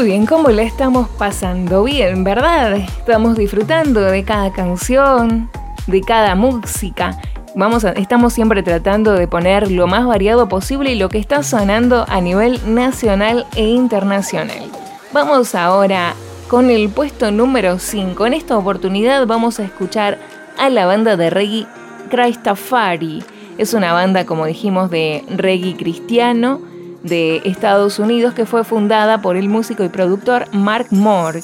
Muy 0.02 0.10
bien, 0.10 0.26
¿cómo 0.26 0.50
la 0.50 0.64
estamos 0.64 1.08
pasando? 1.10 1.84
Bien, 1.84 2.24
¿verdad? 2.24 2.74
Estamos 2.74 3.38
disfrutando 3.38 4.02
de 4.02 4.24
cada 4.24 4.52
canción, 4.52 5.48
de 5.86 6.02
cada 6.02 6.34
música. 6.34 7.22
Vamos 7.56 7.86
a- 7.86 7.92
estamos 7.92 8.34
siempre 8.34 8.64
tratando 8.64 9.14
de 9.14 9.28
poner 9.28 9.70
lo 9.70 9.86
más 9.86 10.08
variado 10.08 10.50
posible 10.50 10.92
y 10.92 10.96
lo 10.96 11.08
que 11.10 11.20
está 11.20 11.44
sonando 11.44 12.04
a 12.10 12.20
nivel 12.20 12.60
nacional 12.74 13.46
e 13.56 13.68
internacional. 13.70 14.72
Vamos 15.14 15.54
ahora 15.54 16.16
con 16.48 16.72
el 16.72 16.90
puesto 16.90 17.30
número 17.30 17.78
5. 17.78 18.26
En 18.26 18.34
esta 18.34 18.58
oportunidad 18.58 19.28
vamos 19.28 19.60
a 19.60 19.66
escuchar 19.66 20.18
a 20.58 20.70
la 20.72 20.88
banda 20.88 21.16
de 21.16 21.30
reggae 21.30 21.68
Christafari. 22.10 23.24
Es 23.60 23.76
una 23.76 23.94
banda, 23.94 24.26
como 24.26 24.48
dijimos, 24.48 24.90
de 24.90 25.24
reggae 25.30 25.76
cristiano 25.76 26.71
de 27.04 27.42
Estados 27.46 28.00
Unidos 28.00 28.34
que 28.34 28.46
fue 28.46 28.64
fundada 28.64 29.22
por 29.22 29.36
el 29.36 29.50
músico 29.50 29.84
y 29.84 29.90
productor 29.90 30.46
Mark 30.54 30.88
Moore, 30.92 31.42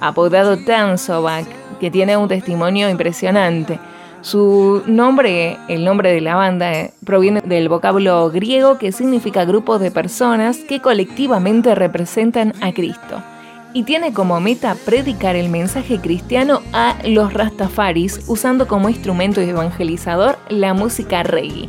apodado 0.00 0.56
Tansovac, 0.64 1.46
que 1.78 1.90
tiene 1.90 2.16
un 2.16 2.28
testimonio 2.28 2.88
impresionante. 2.88 3.78
Su 4.22 4.82
nombre, 4.86 5.56
el 5.68 5.84
nombre 5.84 6.12
de 6.12 6.20
la 6.20 6.34
banda, 6.34 6.72
eh, 6.72 6.92
proviene 7.04 7.42
del 7.42 7.68
vocablo 7.68 8.28
griego 8.30 8.78
que 8.78 8.90
significa 8.90 9.44
grupo 9.44 9.78
de 9.78 9.90
personas 9.90 10.58
que 10.58 10.80
colectivamente 10.80 11.74
representan 11.74 12.52
a 12.60 12.72
Cristo. 12.72 13.22
Y 13.72 13.84
tiene 13.84 14.12
como 14.12 14.40
meta 14.40 14.74
predicar 14.86 15.36
el 15.36 15.50
mensaje 15.50 16.00
cristiano 16.00 16.60
a 16.72 16.96
los 17.04 17.34
rastafaris 17.34 18.24
usando 18.26 18.66
como 18.66 18.88
instrumento 18.88 19.40
evangelizador 19.40 20.38
la 20.48 20.72
música 20.72 21.22
reggae. 21.22 21.68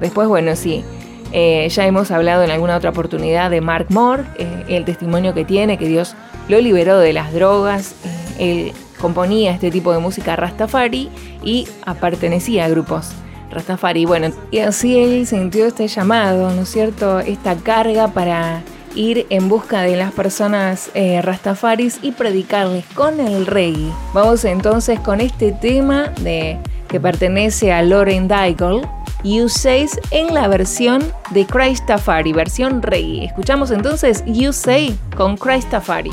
Después, 0.00 0.28
bueno, 0.28 0.54
sí, 0.54 0.84
eh, 1.32 1.68
ya 1.68 1.86
hemos 1.86 2.10
hablado 2.10 2.42
en 2.42 2.50
alguna 2.50 2.76
otra 2.76 2.90
oportunidad 2.90 3.50
de 3.50 3.60
Mark 3.60 3.86
Moore, 3.90 4.24
eh, 4.38 4.64
el 4.68 4.84
testimonio 4.84 5.34
que 5.34 5.44
tiene, 5.44 5.78
que 5.78 5.86
Dios 5.86 6.14
lo 6.48 6.60
liberó 6.60 6.98
de 6.98 7.12
las 7.12 7.32
drogas. 7.32 7.94
él 8.38 8.72
componía 9.00 9.52
este 9.52 9.70
tipo 9.70 9.92
de 9.92 9.98
música 9.98 10.34
Rastafari 10.34 11.08
y 11.42 11.68
pertenecía 12.00 12.64
a 12.64 12.68
grupos 12.68 13.12
Rastafari. 13.50 14.04
Bueno, 14.04 14.32
y 14.50 14.58
así 14.58 14.98
él 14.98 15.26
sintió 15.26 15.66
este 15.66 15.88
llamado, 15.88 16.50
¿no 16.50 16.62
es 16.62 16.68
cierto? 16.68 17.20
Esta 17.20 17.54
carga 17.56 18.08
para 18.08 18.62
ir 18.94 19.26
en 19.30 19.48
busca 19.48 19.82
de 19.82 19.96
las 19.96 20.12
personas 20.12 20.90
eh, 20.94 21.22
rastafaris 21.22 21.98
y 22.02 22.12
predicarles 22.12 22.84
con 22.94 23.20
el 23.20 23.46
rey. 23.46 23.92
Vamos 24.12 24.44
entonces 24.44 24.98
con 25.00 25.20
este 25.20 25.52
tema 25.52 26.12
de, 26.20 26.58
que 26.88 26.98
pertenece 27.00 27.72
a 27.72 27.82
Lauren 27.82 28.28
Daigle, 28.28 28.82
You 29.24 29.48
Say 29.48 29.86
en 30.10 30.34
la 30.34 30.48
versión 30.48 31.02
de 31.30 31.46
Christafari, 31.46 32.32
versión 32.32 32.82
rey. 32.82 33.24
Escuchamos 33.24 33.70
entonces 33.70 34.22
You 34.26 34.52
Say 34.52 34.98
con 35.16 35.36
Christafari. 35.36 36.12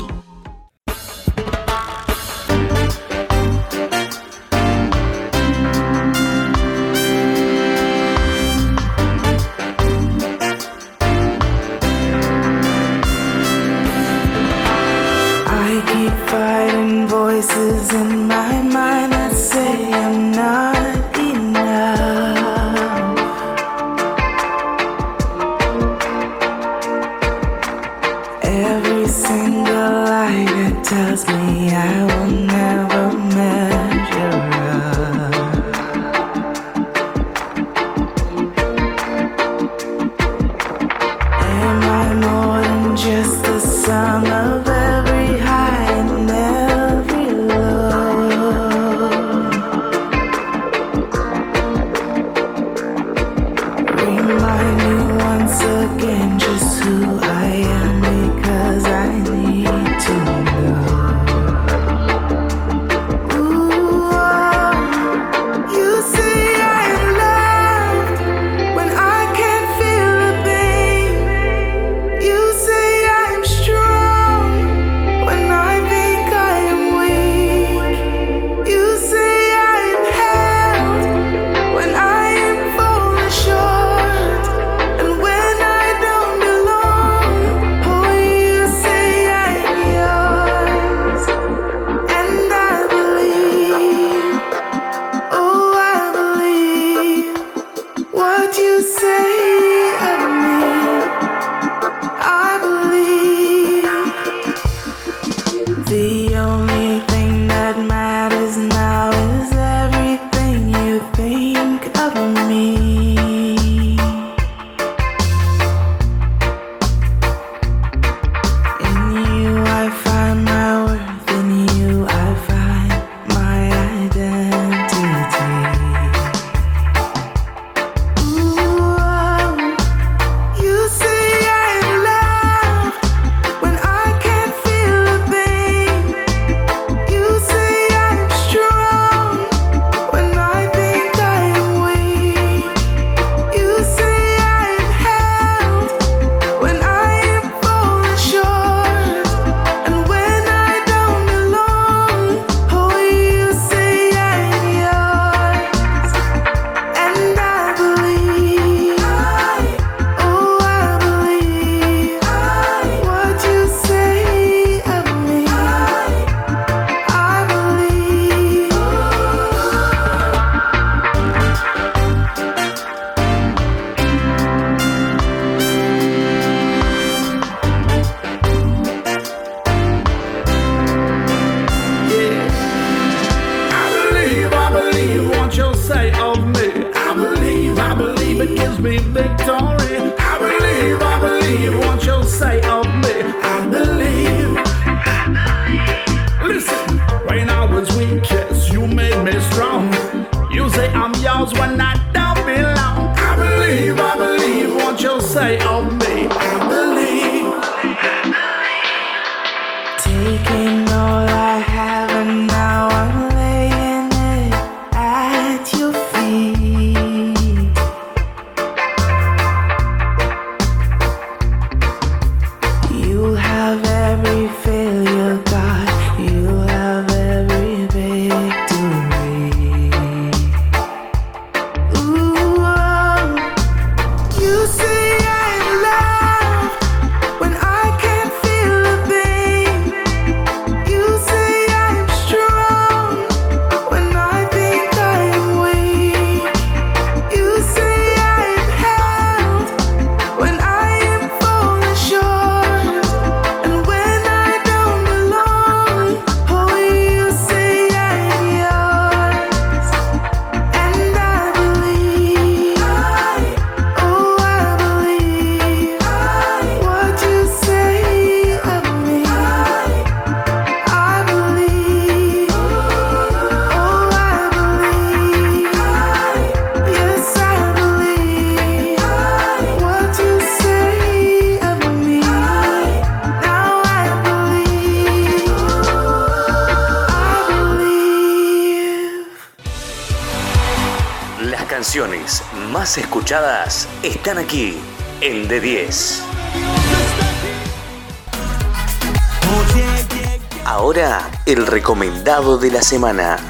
Recomendado 302.26 302.58
de 302.58 302.70
la 302.72 302.82
semana. 302.82 303.45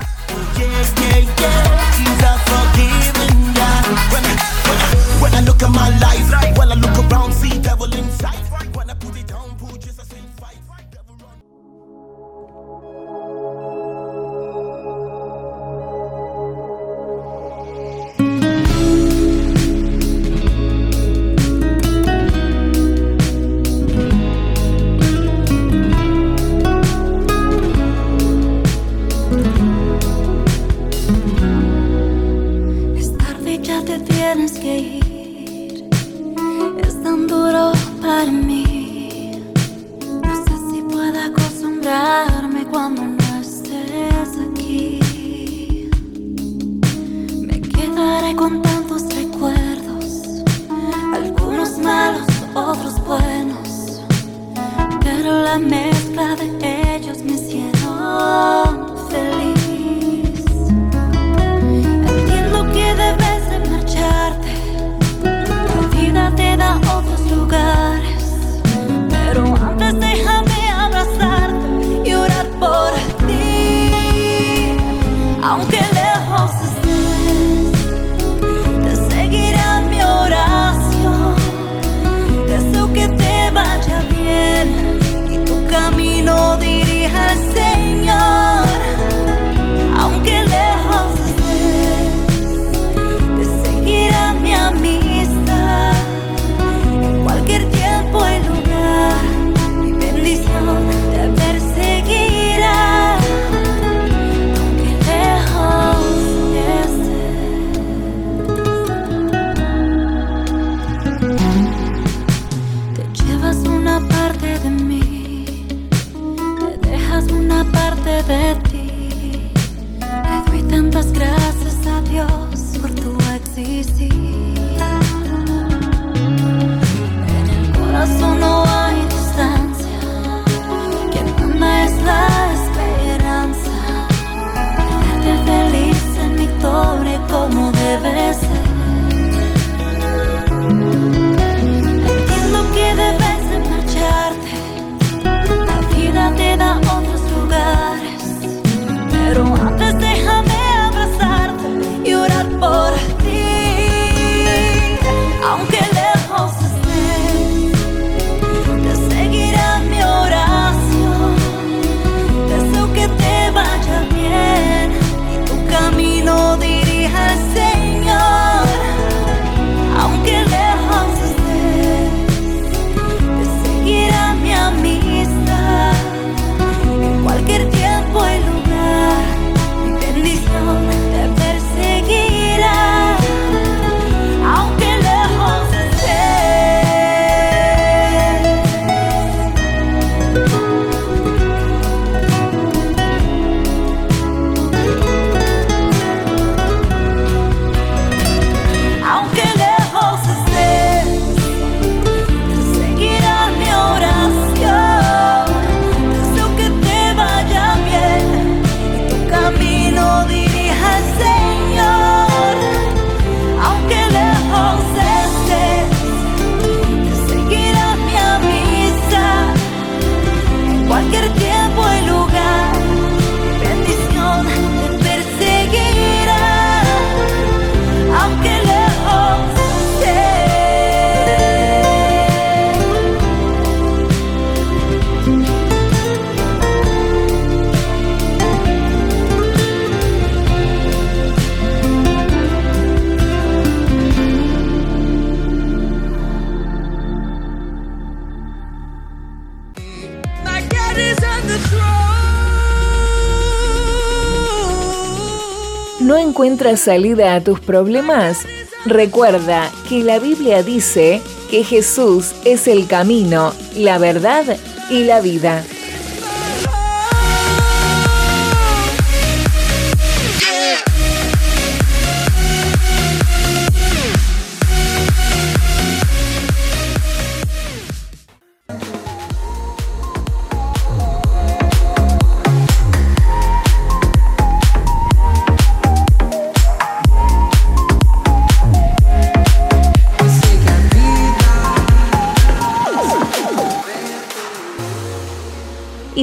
Encuentras 256.56 256.80
salida 256.80 257.34
a 257.34 257.42
tus 257.42 257.60
problemas? 257.60 258.46
Recuerda 258.86 259.70
que 259.90 260.02
la 260.02 260.18
Biblia 260.18 260.62
dice 260.62 261.20
que 261.50 261.62
Jesús 261.62 262.32
es 262.46 262.66
el 262.66 262.86
camino, 262.86 263.52
la 263.74 263.98
verdad 263.98 264.56
y 264.88 265.04
la 265.04 265.20
vida. 265.20 265.62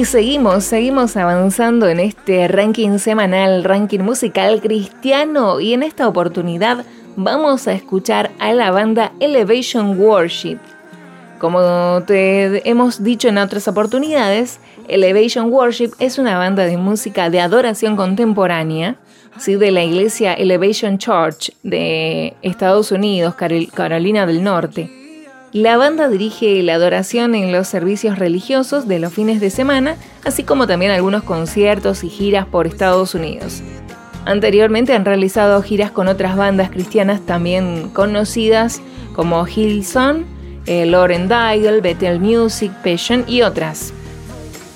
Seguimos, 0.04 0.64
seguimos 0.64 1.16
avanzando 1.16 1.88
en 1.88 1.98
este 1.98 2.46
ranking 2.46 2.98
semanal, 2.98 3.64
ranking 3.64 4.00
musical 4.00 4.60
cristiano 4.60 5.60
y 5.60 5.72
en 5.72 5.82
esta 5.82 6.06
oportunidad 6.06 6.84
vamos 7.16 7.66
a 7.66 7.72
escuchar 7.72 8.30
a 8.38 8.52
la 8.52 8.70
banda 8.70 9.12
Elevation 9.18 9.98
Worship. 9.98 10.58
Como 11.38 12.02
te 12.06 12.68
hemos 12.68 13.02
dicho 13.02 13.28
en 13.28 13.38
otras 13.38 13.66
oportunidades, 13.66 14.60
Elevation 14.88 15.50
Worship 15.50 15.92
es 15.98 16.18
una 16.18 16.36
banda 16.36 16.64
de 16.64 16.76
música 16.76 17.30
de 17.30 17.40
adoración 17.40 17.96
contemporánea, 17.96 18.96
¿sí? 19.38 19.56
de 19.56 19.70
la 19.70 19.84
iglesia 19.84 20.34
Elevation 20.34 20.98
Church 20.98 21.50
de 21.62 22.34
Estados 22.42 22.92
Unidos, 22.92 23.34
Carolina 23.34 24.26
del 24.26 24.44
Norte. 24.44 25.03
La 25.54 25.76
banda 25.76 26.08
dirige 26.08 26.60
la 26.64 26.74
adoración 26.74 27.36
en 27.36 27.52
los 27.52 27.68
servicios 27.68 28.18
religiosos 28.18 28.88
de 28.88 28.98
los 28.98 29.12
fines 29.12 29.40
de 29.40 29.50
semana, 29.50 29.94
así 30.24 30.42
como 30.42 30.66
también 30.66 30.90
algunos 30.90 31.22
conciertos 31.22 32.02
y 32.02 32.08
giras 32.08 32.44
por 32.44 32.66
Estados 32.66 33.14
Unidos. 33.14 33.62
Anteriormente 34.24 34.94
han 34.94 35.04
realizado 35.04 35.62
giras 35.62 35.92
con 35.92 36.08
otras 36.08 36.36
bandas 36.36 36.70
cristianas 36.70 37.20
también 37.20 37.88
conocidas 37.90 38.82
como 39.14 39.46
Hillsong, 39.46 40.24
eh, 40.66 40.86
Lauren 40.86 41.28
Daigle, 41.28 41.80
Bethel 41.80 42.18
Music, 42.18 42.72
Passion 42.82 43.24
y 43.28 43.42
otras. 43.42 43.92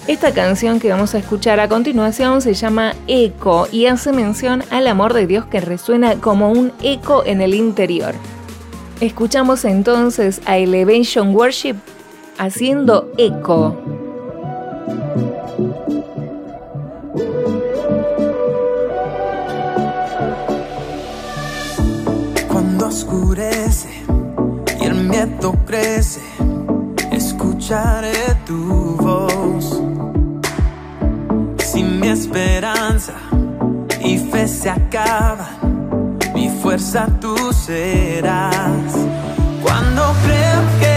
Esta 0.07 0.33
canción 0.33 0.79
que 0.79 0.91
vamos 0.91 1.13
a 1.17 1.19
escuchar 1.19 1.59
a 1.59 1.69
continuación 1.69 2.41
se 2.41 2.55
llama 2.55 2.95
Eco 3.09 3.67
y 3.73 3.87
hace 3.87 4.13
mención 4.13 4.63
al 4.71 4.87
amor 4.87 5.13
de 5.13 5.27
Dios 5.27 5.45
que 5.47 5.61
resuena 5.61 6.21
como 6.21 6.53
un 6.53 6.71
eco 6.85 7.25
en 7.27 7.41
el 7.41 7.55
interior. 7.55 8.15
Escuchamos 9.01 9.65
entonces 9.65 10.41
a 10.45 10.59
Elevation 10.59 11.33
Worship 11.33 11.77
haciendo 12.37 13.13
eco. 13.17 13.77
Cuando 22.49 22.89
oscurece 22.89 23.89
y 24.81 24.85
el 24.85 24.95
miedo 25.05 25.55
crece, 25.65 26.21
escucharé 27.13 28.35
tu 28.45 28.97
voz. 28.97 29.81
Si 31.59 31.85
mi 31.85 32.09
esperanza 32.09 33.15
y 34.03 34.19
fe 34.19 34.49
se 34.49 34.69
acaban 34.71 35.69
mi 36.39 36.49
fuerza 36.49 37.09
tú 37.21 37.48
serás. 37.69 38.95
Cuando 39.63 40.15
creo 40.25 40.61
que 40.81 40.88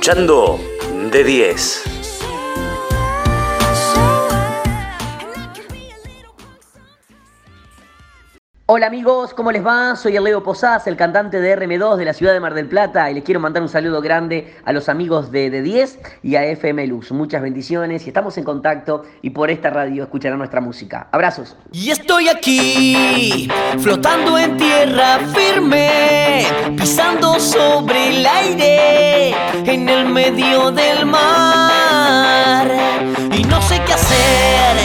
escuchando 0.00 0.58
de 1.12 1.24
10. 1.24 1.82
Hola 8.64 8.86
amigos, 8.86 9.34
¿cómo 9.34 9.52
les 9.52 9.66
va? 9.66 9.96
Soy 9.96 10.16
el 10.16 10.24
Leo 10.24 10.42
Posadas, 10.42 10.86
el 10.86 10.96
cantante 10.96 11.38
de 11.38 11.54
RM2 11.54 11.96
de 11.96 12.04
la 12.06 12.14
ciudad 12.14 12.32
de 12.32 12.40
Mar 12.40 12.54
del 12.54 12.66
Plata 12.66 13.10
y 13.10 13.14
les 13.14 13.24
quiero 13.24 13.40
mandar 13.40 13.62
un 13.62 13.68
saludo 13.68 14.00
grande 14.00 14.56
a 14.64 14.72
los 14.72 14.88
amigos 14.88 15.30
de, 15.32 15.50
de 15.50 15.60
10 15.60 15.98
y 16.22 16.36
a 16.36 16.44
FM 16.44 16.86
Luz. 16.86 17.12
Muchas 17.12 17.42
bendiciones 17.42 18.04
y 18.06 18.08
estamos 18.08 18.36
en 18.38 18.44
contacto 18.44 19.04
y 19.22 19.30
por 19.30 19.50
esta 19.50 19.70
radio 19.70 20.04
escucharán 20.04 20.38
nuestra 20.38 20.60
música. 20.60 21.08
Abrazos. 21.10 21.56
Y 21.72 21.90
estoy 21.90 22.28
aquí, 22.28 23.48
flotando 23.78 24.38
en 24.38 24.56
tierra 24.56 25.18
firme, 25.34 26.44
pisando 26.76 27.38
sobre 27.38 28.08
el 28.08 28.26
aire, 28.26 29.34
en 29.64 29.88
el 29.88 30.06
medio 30.08 30.70
del 30.70 31.06
mar. 31.06 32.70
Y 33.32 33.44
no 33.44 33.60
sé 33.62 33.80
qué 33.86 33.92
hacer 33.92 34.76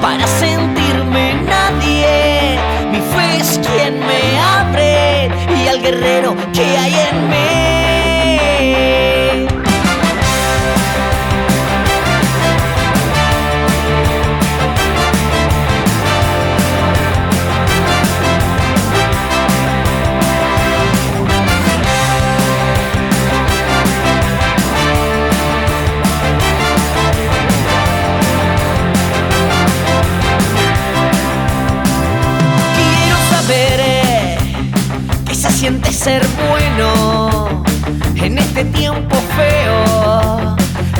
para 0.00 0.26
sentirme 0.26 1.34
nadie 1.44 2.42
es 3.42 3.58
quien 3.58 3.98
me 4.00 4.38
abre 4.38 5.28
y 5.64 5.68
al 5.68 5.80
guerrero 5.80 6.36
que 6.52 6.62
hay 6.62 6.94
en 7.10 7.28
mí. 7.28 7.31
Siente 35.72 35.92
ser 35.92 36.22
bueno 36.50 37.64
en 38.16 38.36
este 38.36 38.64
tiempo 38.64 39.16
feo 39.36 40.56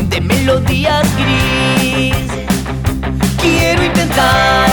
de 0.09 0.20
melodías 0.20 1.07
gris. 1.16 2.16
Quiero 3.41 3.85
intentar 3.85 4.70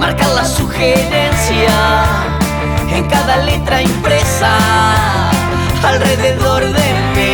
marcar 0.00 0.30
la 0.30 0.44
sugerencia 0.44 1.76
en 2.92 3.06
cada 3.08 3.36
letra 3.44 3.82
impresa 3.82 4.50
alrededor 5.84 6.62
de 6.62 6.88
mí. 7.14 7.31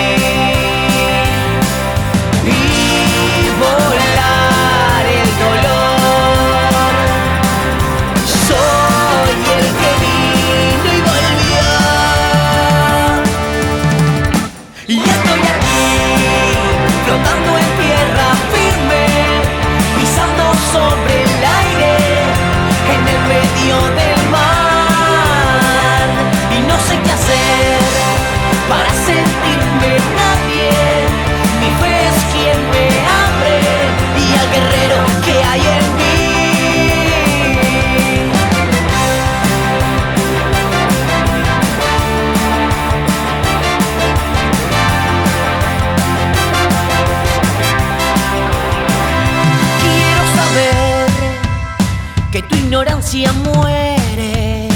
Ignorancia 52.79 53.33
muere 53.33 54.68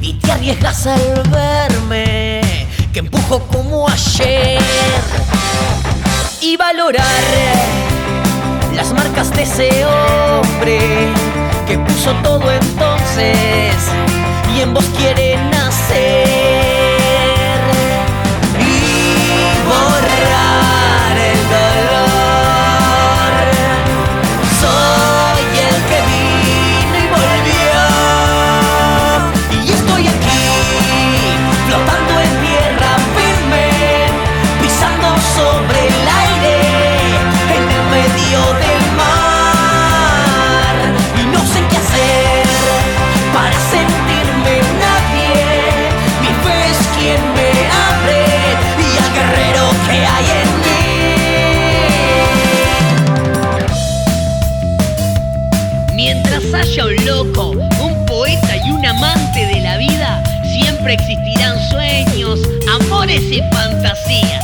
y 0.00 0.14
te 0.14 0.32
arriesgas 0.32 0.86
al 0.86 1.22
verme, 1.28 2.40
que 2.90 3.00
empujo 3.00 3.40
como 3.52 3.86
ayer. 3.86 4.58
Y 6.40 6.56
valorar 6.56 7.04
las 8.74 8.94
marcas 8.94 9.30
de 9.36 9.42
ese 9.42 9.84
hombre 9.84 10.80
que 11.66 11.78
puso 11.80 12.14
todo 12.22 12.50
entonces 12.50 13.76
y 14.56 14.62
en 14.62 14.72
vos 14.72 14.86
quiere 14.96 15.36
nacer 15.50 16.49
amores 63.38 64.00
y 64.08 64.39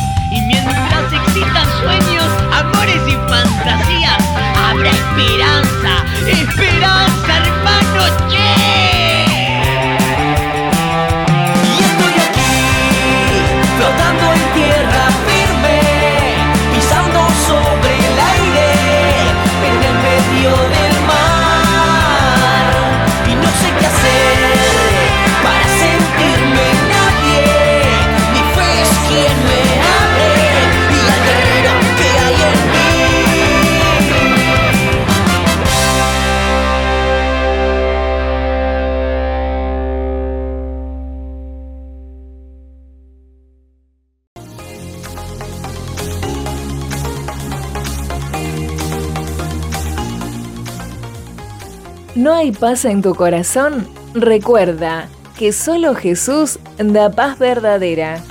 ¿No 52.47 52.53
hay 52.53 52.57
paz 52.57 52.85
en 52.85 53.03
tu 53.03 53.17
corazón? 53.17 53.89
Recuerda 54.15 55.09
que 55.37 55.51
solo 55.51 55.97
Jesús 55.97 56.61
da 56.79 57.11
paz 57.11 57.41
verdadera. 57.41 58.23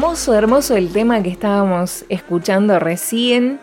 Hermoso, 0.00 0.32
hermoso 0.32 0.76
el 0.78 0.90
tema 0.94 1.22
que 1.22 1.28
estábamos 1.28 2.06
escuchando 2.08 2.78
recién. 2.78 3.60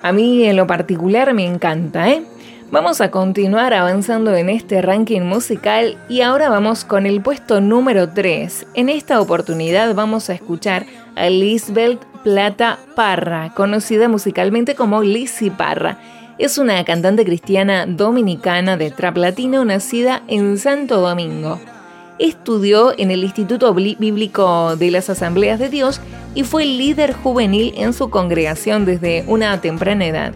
A 0.00 0.12
mí 0.12 0.44
en 0.44 0.54
lo 0.54 0.68
particular 0.68 1.34
me 1.34 1.44
encanta, 1.44 2.08
¿eh? 2.08 2.22
Vamos 2.70 3.00
a 3.00 3.10
continuar 3.10 3.74
avanzando 3.74 4.32
en 4.36 4.48
este 4.48 4.80
ranking 4.80 5.22
musical 5.22 5.98
y 6.08 6.20
ahora 6.20 6.50
vamos 6.50 6.84
con 6.84 7.04
el 7.04 7.20
puesto 7.20 7.60
número 7.60 8.10
3. 8.10 8.64
En 8.74 8.88
esta 8.88 9.20
oportunidad 9.20 9.92
vamos 9.96 10.30
a 10.30 10.34
escuchar 10.34 10.86
a 11.16 11.28
Lisbeth 11.30 11.98
Plata 12.22 12.78
Parra, 12.94 13.52
conocida 13.52 14.08
musicalmente 14.08 14.76
como 14.76 15.02
Lizzy 15.02 15.50
Parra. 15.50 15.98
Es 16.38 16.58
una 16.58 16.84
cantante 16.84 17.24
cristiana 17.24 17.86
dominicana 17.86 18.76
de 18.76 18.92
trap 18.92 19.16
latino 19.16 19.64
nacida 19.64 20.22
en 20.28 20.58
Santo 20.58 21.00
Domingo. 21.00 21.58
Estudió 22.18 22.98
en 22.98 23.10
el 23.10 23.24
Instituto 23.24 23.74
Bíblico 23.74 24.76
de 24.76 24.90
las 24.90 25.10
Asambleas 25.10 25.58
de 25.58 25.68
Dios 25.68 26.00
y 26.34 26.44
fue 26.44 26.64
líder 26.64 27.12
juvenil 27.12 27.74
en 27.76 27.92
su 27.92 28.10
congregación 28.10 28.84
desde 28.84 29.24
una 29.26 29.60
temprana 29.60 30.06
edad 30.06 30.34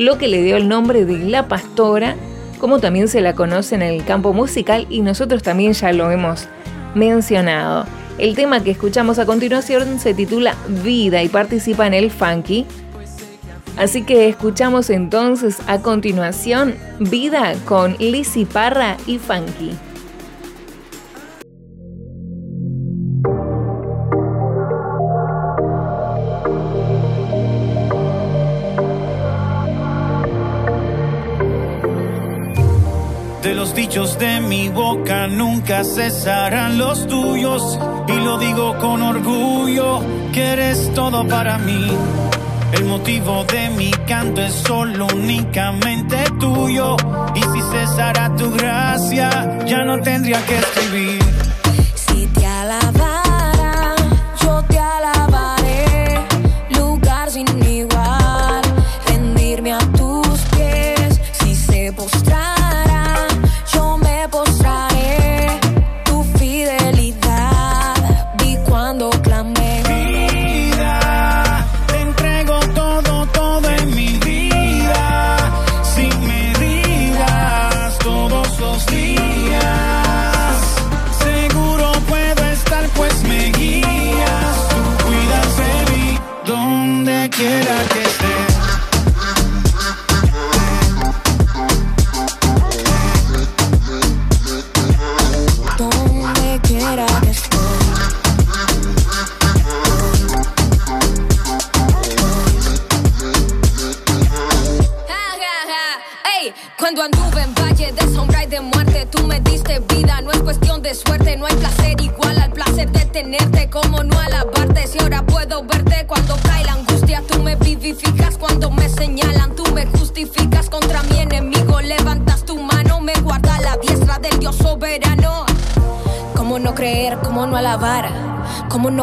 lo 0.00 0.16
que 0.16 0.28
le 0.28 0.42
dio 0.42 0.56
el 0.56 0.66
nombre 0.66 1.04
de 1.04 1.18
La 1.18 1.46
Pastora, 1.46 2.16
como 2.58 2.78
también 2.78 3.06
se 3.06 3.20
la 3.20 3.34
conoce 3.34 3.74
en 3.74 3.82
el 3.82 4.02
campo 4.02 4.32
musical 4.32 4.86
y 4.88 5.02
nosotros 5.02 5.42
también 5.42 5.74
ya 5.74 5.92
lo 5.92 6.10
hemos 6.10 6.48
mencionado. 6.94 7.84
El 8.16 8.34
tema 8.34 8.64
que 8.64 8.70
escuchamos 8.70 9.18
a 9.18 9.26
continuación 9.26 10.00
se 10.00 10.14
titula 10.14 10.56
Vida 10.82 11.22
y 11.22 11.28
participa 11.28 11.86
en 11.86 11.92
el 11.92 12.10
Funky. 12.10 12.64
Así 13.76 14.02
que 14.02 14.28
escuchamos 14.30 14.88
entonces 14.88 15.58
a 15.66 15.82
continuación 15.82 16.76
Vida 16.98 17.54
con 17.66 17.94
Lizzy 17.98 18.46
Parra 18.46 18.96
y 19.06 19.18
Funky. 19.18 19.89
De 34.20 34.40
mi 34.40 34.68
boca 34.68 35.26
nunca 35.26 35.82
cesarán 35.82 36.76
los 36.76 37.06
tuyos. 37.06 37.78
Y 38.06 38.12
lo 38.20 38.38
digo 38.38 38.76
con 38.78 39.02
orgullo, 39.02 40.00
que 40.32 40.44
eres 40.44 40.92
todo 40.94 41.26
para 41.26 41.56
mí. 41.58 41.90
El 42.72 42.84
motivo 42.84 43.44
de 43.44 43.70
mi 43.70 43.90
canto 44.06 44.42
es 44.42 44.52
solo 44.52 45.06
únicamente 45.14 46.18
tuyo. 46.38 46.96
Y 47.34 47.40
si 47.40 47.62
cesara 47.72 48.36
tu 48.36 48.52
gracia, 48.52 49.58
ya 49.66 49.84
no 49.84 49.98
tendría 50.02 50.44
que 50.44 50.58
escribir. 50.58 51.49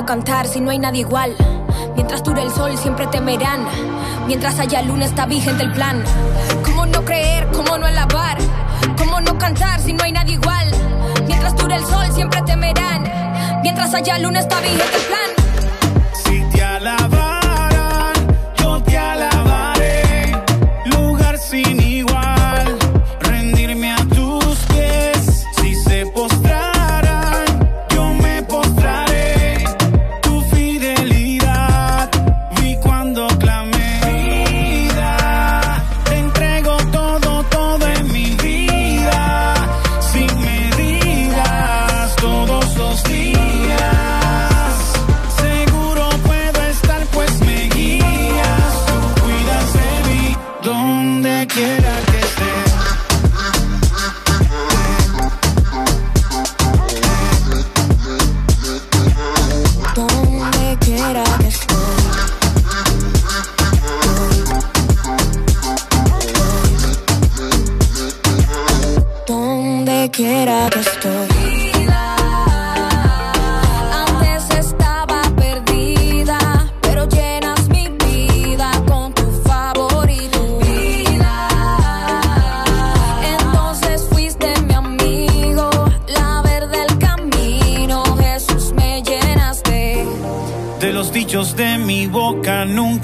Cantar 0.06 0.48
si 0.48 0.60
no 0.60 0.72
hay 0.72 0.80
nadie 0.80 1.02
igual. 1.02 1.36
Mientras 1.96 2.24
dure 2.24 2.42
el 2.42 2.52
sol 2.52 2.78
siempre 2.78 3.08
temerán. 3.08 3.66
Mientras 4.28 4.60
haya 4.60 4.82
luna 4.82 5.06
está 5.06 5.26
vigente 5.26 5.64
el 5.64 5.72
plan. 5.72 6.04
¿Cómo 6.64 6.86
no 6.86 7.04
creer? 7.04 7.48
¿Cómo 7.52 7.78
no 7.78 7.86
alabar? 7.86 8.38
¿Cómo 8.98 9.22
no 9.22 9.38
cantar 9.38 9.80
si 9.80 9.94
no 9.94 10.04
hay 10.04 10.12
nadie 10.12 10.34
igual? 10.34 10.70
Mientras 11.26 11.56
dure 11.56 11.76
el 11.76 11.86
sol 11.86 12.06
siempre 12.14 12.42
temerán. 12.44 13.62
Mientras 13.64 13.94
haya 13.94 14.18
luna 14.20 14.40
está 14.40 14.60
vigente 14.60 14.96
el 14.96 15.04
plan. 15.04 15.27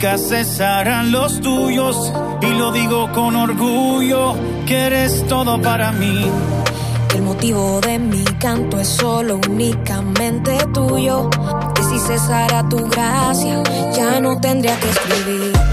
Cesarán 0.03 1.11
los 1.11 1.39
tuyos. 1.39 2.11
Y 2.41 2.47
lo 2.47 2.71
digo 2.71 3.11
con 3.13 3.35
orgullo, 3.35 4.35
que 4.65 4.77
eres 4.87 5.25
todo 5.27 5.61
para 5.61 5.91
mí. 5.93 6.25
El 7.15 7.21
motivo 7.21 7.79
de 7.79 7.99
mi 7.99 8.23
canto 8.39 8.79
es 8.79 8.89
solo 8.89 9.39
únicamente 9.49 10.57
tuyo. 10.73 11.29
Que 11.73 11.83
si 11.83 11.99
cesara 11.99 12.67
tu 12.67 12.77
gracia, 12.89 13.63
ya 13.95 14.19
no 14.19 14.39
tendría 14.39 14.77
que 14.79 14.89
escribir. 14.89 15.72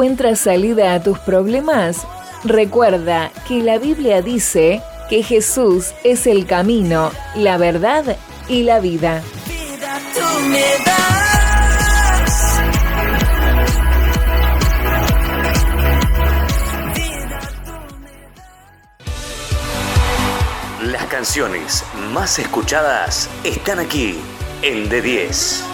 Encuentras 0.00 0.40
salida 0.40 0.94
a 0.94 1.02
tus 1.02 1.18
problemas? 1.18 2.06
Recuerda 2.42 3.30
que 3.46 3.62
la 3.62 3.76
Biblia 3.76 4.22
dice 4.22 4.80
que 5.10 5.22
Jesús 5.22 5.92
es 6.04 6.26
el 6.26 6.46
camino, 6.46 7.10
la 7.36 7.58
verdad 7.58 8.16
y 8.48 8.62
la 8.62 8.80
vida. 8.80 9.22
Las 20.80 21.04
canciones 21.10 21.84
más 22.14 22.38
escuchadas 22.38 23.28
están 23.44 23.78
aquí 23.80 24.18
en 24.62 24.88
D10. 24.88 25.69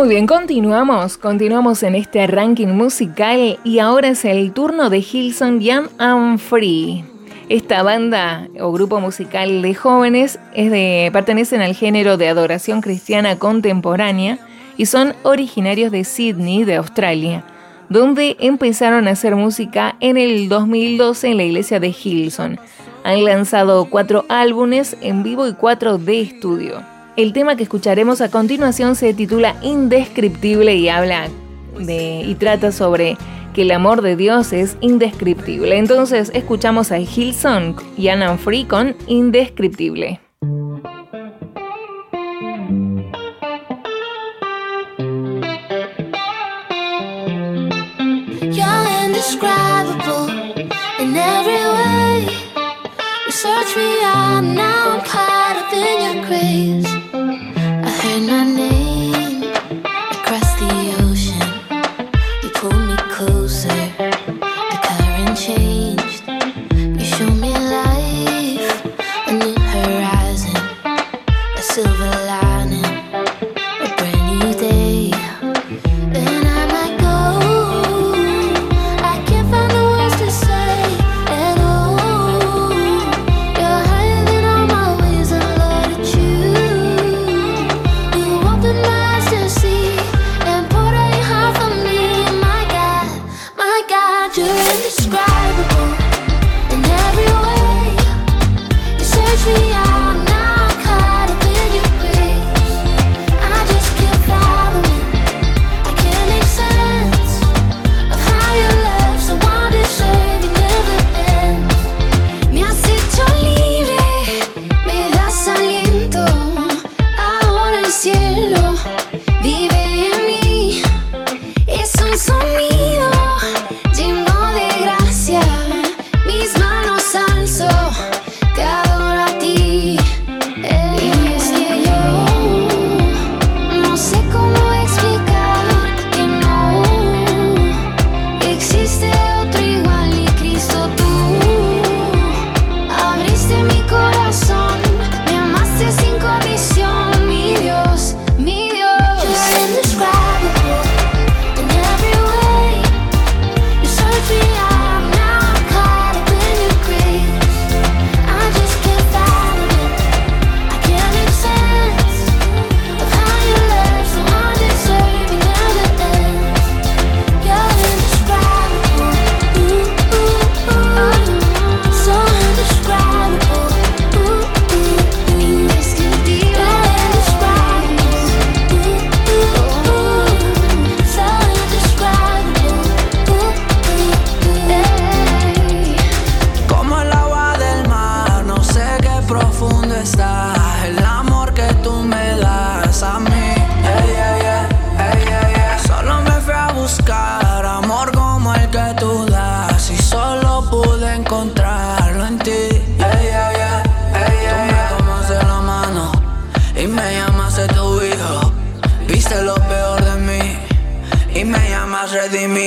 Muy 0.00 0.08
bien, 0.08 0.26
continuamos, 0.26 1.18
continuamos 1.18 1.82
en 1.82 1.94
este 1.94 2.26
ranking 2.26 2.68
musical 2.68 3.58
y 3.64 3.80
ahora 3.80 4.08
es 4.08 4.24
el 4.24 4.52
turno 4.52 4.88
de 4.88 5.00
Hilson 5.00 5.60
Young 5.60 5.88
and 5.98 6.38
Free. 6.38 7.04
Esta 7.50 7.82
banda 7.82 8.48
o 8.60 8.72
grupo 8.72 8.98
musical 8.98 9.60
de 9.60 9.74
jóvenes 9.74 10.38
pertenecen 10.54 11.60
al 11.60 11.74
género 11.74 12.16
de 12.16 12.28
adoración 12.28 12.80
cristiana 12.80 13.38
contemporánea 13.38 14.38
y 14.78 14.86
son 14.86 15.14
originarios 15.22 15.92
de 15.92 16.04
Sydney, 16.04 16.64
de 16.64 16.76
Australia, 16.76 17.44
donde 17.90 18.38
empezaron 18.40 19.06
a 19.06 19.10
hacer 19.10 19.36
música 19.36 19.96
en 20.00 20.16
el 20.16 20.48
2012 20.48 21.28
en 21.28 21.36
la 21.36 21.42
iglesia 21.42 21.78
de 21.78 21.88
Hilson. 21.88 22.58
Han 23.04 23.24
lanzado 23.24 23.84
cuatro 23.90 24.24
álbumes 24.30 24.96
en 25.02 25.22
vivo 25.22 25.46
y 25.46 25.52
cuatro 25.52 25.98
de 25.98 26.22
estudio. 26.22 26.99
El 27.20 27.34
tema 27.34 27.54
que 27.54 27.64
escucharemos 27.64 28.22
a 28.22 28.30
continuación 28.30 28.96
se 28.96 29.12
titula 29.12 29.54
Indescriptible 29.60 30.76
y 30.76 30.88
habla 30.88 31.28
de, 31.78 32.22
y 32.22 32.34
trata 32.36 32.72
sobre 32.72 33.18
que 33.52 33.60
el 33.60 33.72
amor 33.72 34.00
de 34.00 34.16
Dios 34.16 34.54
es 34.54 34.78
indescriptible. 34.80 35.76
Entonces 35.76 36.30
escuchamos 36.32 36.92
a 36.92 36.98
Hillsong 36.98 37.76
y 37.98 38.08
Anna 38.08 38.38
Free 38.38 38.64
con 38.64 38.96
Indescriptible. 39.06 40.18
My 58.26 58.69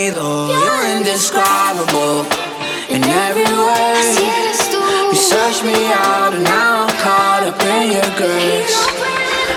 redimido. 0.04 0.50
You're 0.50 0.98
indescribable 0.98 2.26
in 2.90 3.04
every 3.04 3.44
way. 3.44 4.16
You 5.10 5.16
search 5.16 5.64
me 5.64 5.86
out 5.94 6.34
and 6.34 6.44
now 6.44 6.86
I'm 6.86 6.96
caught 6.98 7.44
up 7.48 7.62
in 7.62 7.92
your 7.94 8.18
grace. 8.18 8.88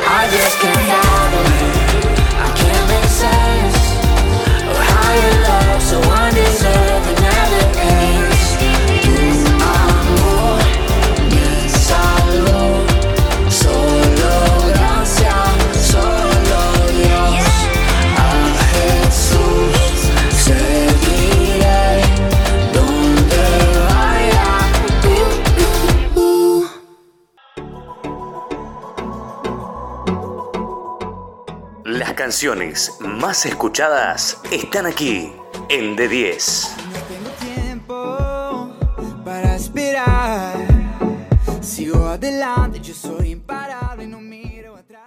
I 0.09 0.29
just 0.31 0.59
can't 0.59 0.77
fathom 0.77 1.71
it. 1.71 1.76
canciones 32.27 32.93
más 32.99 33.47
escuchadas 33.47 34.39
están 34.51 34.85
aquí 34.85 35.33
en 35.69 35.97
D10. 35.97 36.71
No 36.93 36.99
tengo 37.07 37.31
tiempo 37.55 38.69
para 39.25 39.55
esperar. 39.55 40.57
Sigo 41.61 42.09
adelante, 42.09 42.81
yo 42.81 42.95
soy 42.95 43.31
imparable, 43.31 44.09
no 44.09 44.21
miro 44.21 44.75
atrás. 44.75 45.05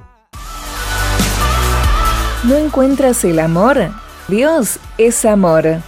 ¿No 2.46 2.56
encuentras 2.56 3.26
el 3.26 3.40
amor? 3.40 3.90
Dios 4.30 4.80
es 4.98 5.26
amor. 5.26 5.82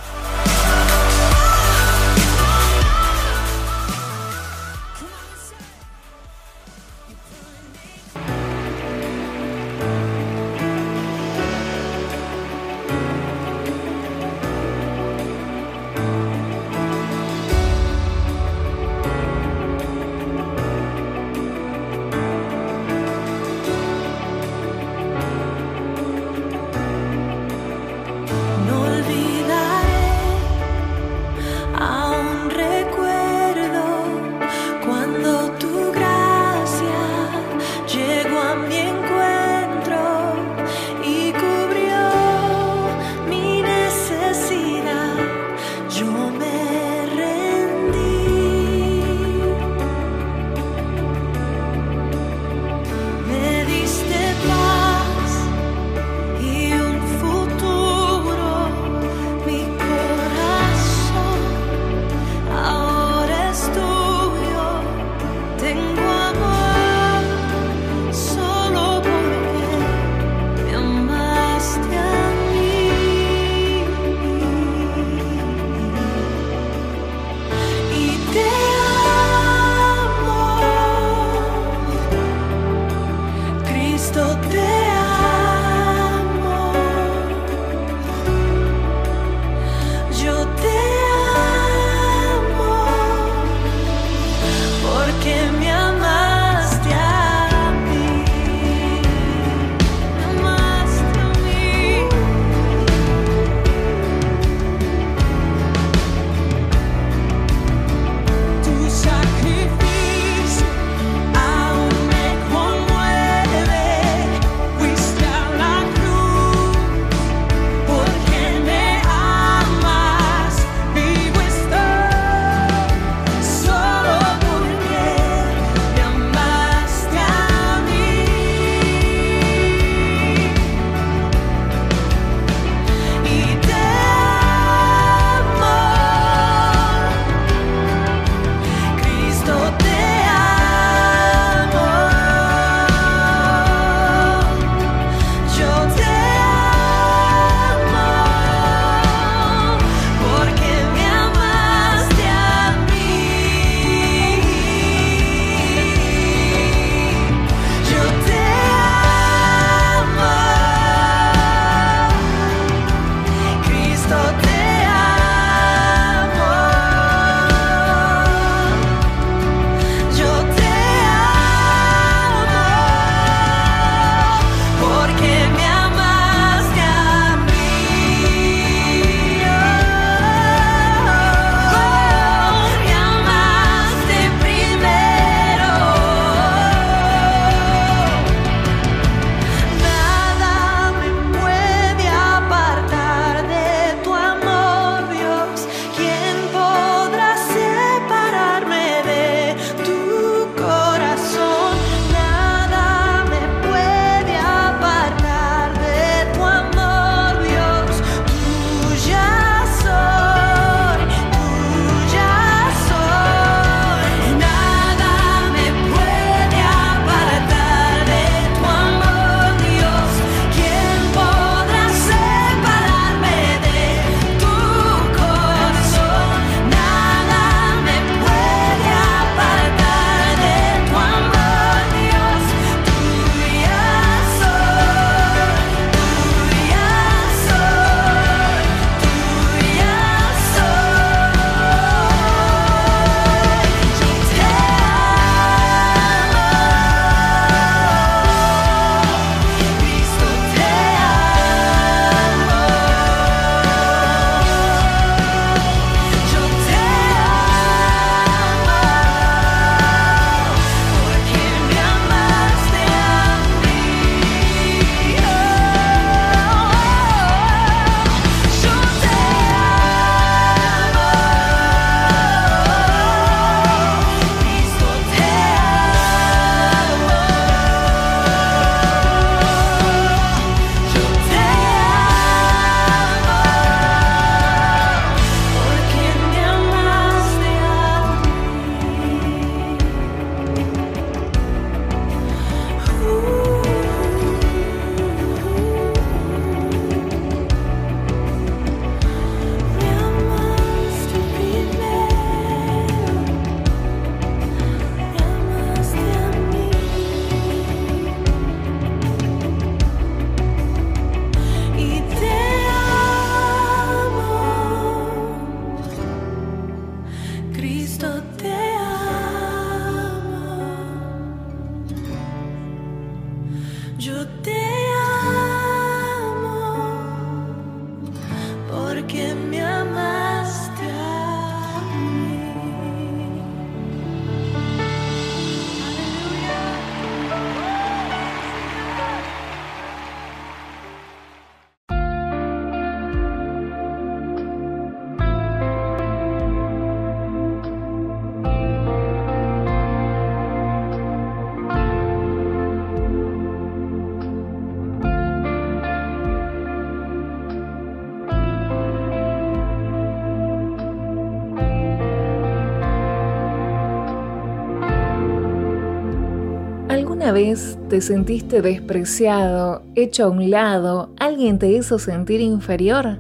Te 367.90 368.02
sentiste 368.02 368.62
despreciado, 368.62 369.82
hecho 369.96 370.26
a 370.26 370.30
un 370.30 370.52
lado, 370.52 371.10
alguien 371.18 371.58
te 371.58 371.72
hizo 371.72 371.98
sentir 371.98 372.40
inferior? 372.40 373.20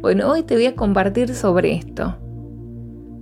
Bueno, 0.00 0.30
hoy 0.30 0.44
te 0.44 0.54
voy 0.54 0.66
a 0.66 0.76
compartir 0.76 1.34
sobre 1.34 1.72
esto. 1.72 2.14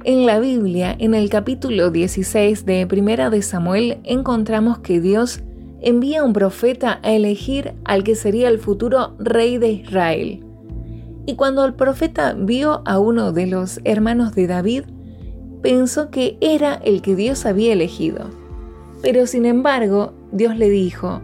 En 0.04 0.26
la 0.26 0.38
Biblia, 0.38 0.94
en 0.98 1.14
el 1.14 1.30
capítulo 1.30 1.90
16 1.90 2.66
de 2.66 2.86
Primera 2.86 3.30
de 3.30 3.40
Samuel, 3.40 3.98
encontramos 4.04 4.80
que 4.80 5.00
Dios 5.00 5.40
envía 5.80 6.20
a 6.20 6.24
un 6.24 6.34
profeta 6.34 7.00
a 7.02 7.12
elegir 7.12 7.72
al 7.86 8.04
que 8.04 8.14
sería 8.14 8.50
el 8.50 8.58
futuro 8.58 9.14
rey 9.18 9.56
de 9.56 9.70
Israel. 9.72 10.44
Y 11.24 11.34
cuando 11.36 11.64
el 11.64 11.72
profeta 11.72 12.34
vio 12.34 12.82
a 12.84 12.98
uno 12.98 13.32
de 13.32 13.46
los 13.46 13.80
hermanos 13.84 14.34
de 14.34 14.46
David, 14.46 14.82
pensó 15.62 16.10
que 16.10 16.36
era 16.42 16.74
el 16.74 17.00
que 17.00 17.16
Dios 17.16 17.46
había 17.46 17.72
elegido. 17.72 18.39
Pero 19.02 19.26
sin 19.26 19.46
embargo, 19.46 20.12
Dios 20.32 20.56
le 20.56 20.68
dijo, 20.68 21.22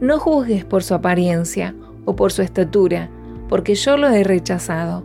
no 0.00 0.18
juzgues 0.18 0.64
por 0.64 0.82
su 0.82 0.94
apariencia 0.94 1.74
o 2.04 2.16
por 2.16 2.32
su 2.32 2.42
estatura, 2.42 3.10
porque 3.48 3.74
yo 3.74 3.96
lo 3.96 4.08
he 4.08 4.24
rechazado. 4.24 5.04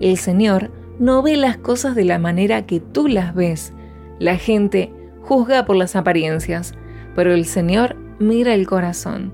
El 0.00 0.16
Señor 0.16 0.70
no 0.98 1.22
ve 1.22 1.36
las 1.36 1.56
cosas 1.56 1.94
de 1.94 2.04
la 2.04 2.18
manera 2.18 2.66
que 2.66 2.80
tú 2.80 3.08
las 3.08 3.34
ves. 3.34 3.72
La 4.18 4.36
gente 4.36 4.92
juzga 5.22 5.66
por 5.66 5.76
las 5.76 5.96
apariencias, 5.96 6.74
pero 7.14 7.32
el 7.34 7.44
Señor 7.44 7.96
mira 8.18 8.54
el 8.54 8.66
corazón. 8.66 9.32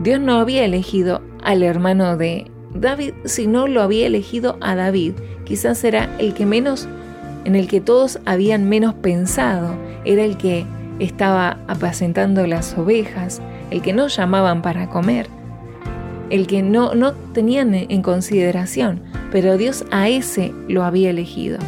Dios 0.00 0.20
no 0.20 0.34
había 0.34 0.64
elegido 0.64 1.22
al 1.42 1.62
hermano 1.62 2.16
de 2.16 2.50
David, 2.74 3.14
sino 3.24 3.66
lo 3.66 3.82
había 3.82 4.06
elegido 4.06 4.56
a 4.60 4.74
David. 4.74 5.14
Quizás 5.44 5.84
era 5.84 6.16
el 6.18 6.34
que 6.34 6.46
menos, 6.46 6.88
en 7.44 7.54
el 7.54 7.68
que 7.68 7.80
todos 7.80 8.18
habían 8.24 8.68
menos 8.68 8.94
pensado. 8.94 9.74
Era 10.04 10.24
el 10.24 10.36
que 10.36 10.66
estaba 11.02 11.58
apacentando 11.68 12.46
las 12.46 12.76
ovejas, 12.76 13.40
el 13.70 13.82
que 13.82 13.92
no 13.92 14.08
llamaban 14.08 14.62
para 14.62 14.88
comer, 14.88 15.28
el 16.30 16.46
que 16.46 16.62
no, 16.62 16.94
no 16.94 17.12
tenían 17.12 17.74
en 17.74 18.02
consideración 18.02 19.02
pero 19.32 19.56
Dios 19.56 19.86
a 19.90 20.10
ese 20.10 20.52
lo 20.68 20.84
había 20.84 21.10
elegido. 21.10 21.58